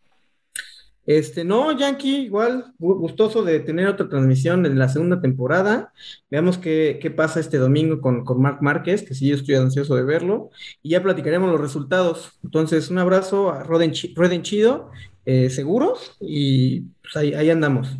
[1.05, 5.91] Este, no, Yankee, igual, gu- gustoso de tener otra transmisión en la segunda temporada.
[6.29, 9.95] Veamos qué, qué pasa este domingo con, con Marc Márquez, que sí, yo estoy ansioso
[9.95, 10.51] de verlo.
[10.83, 12.39] Y ya platicaremos los resultados.
[12.43, 14.91] Entonces, un abrazo a Roden, Rueden Chido,
[15.25, 17.97] eh, seguros, y pues ahí, ahí andamos.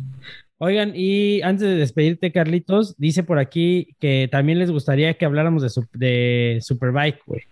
[0.58, 5.62] Oigan, y antes de despedirte, Carlitos, dice por aquí que también les gustaría que habláramos
[5.64, 7.42] de, su- de Superbike, güey.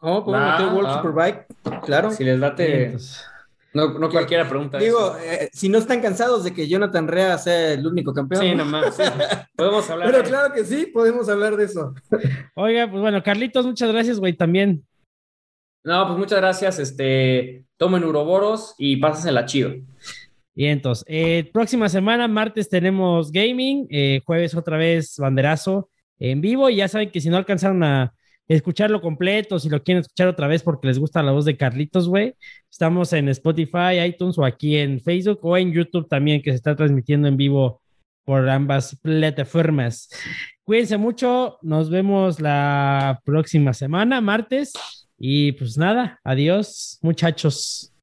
[0.00, 0.92] Oh, ¿podemos meter World.
[0.96, 1.46] Superbike?
[1.84, 2.10] Claro.
[2.10, 3.24] Si les date, Entonces,
[3.76, 5.18] no, no cualquiera pregunta Digo, eso.
[5.24, 8.42] eh, si no están cansados de que Jonathan Rea sea el único campeón.
[8.42, 8.64] Sí, ¿no?
[8.64, 8.96] nomás.
[8.96, 9.02] sí.
[9.56, 10.10] Podemos hablar.
[10.10, 11.94] Pero de- claro que sí, podemos hablar de eso.
[12.54, 14.84] Oiga, pues bueno, Carlitos, muchas gracias, güey, también.
[15.84, 16.78] No, pues muchas gracias.
[16.78, 19.74] Este, tomen uroboros y pásensela chido.
[20.54, 26.70] Y entonces, eh, próxima semana, martes tenemos gaming, eh, jueves otra vez banderazo en vivo.
[26.70, 28.14] Y ya saben que si no alcanzaron a
[28.48, 32.08] escucharlo completo, si lo quieren escuchar otra vez porque les gusta la voz de Carlitos,
[32.08, 32.34] güey,
[32.70, 36.76] estamos en Spotify, iTunes o aquí en Facebook o en YouTube también, que se está
[36.76, 37.80] transmitiendo en vivo
[38.24, 40.08] por ambas plataformas.
[40.64, 44.72] Cuídense mucho, nos vemos la próxima semana, martes.
[45.18, 47.95] Y pues nada, adiós, muchachos.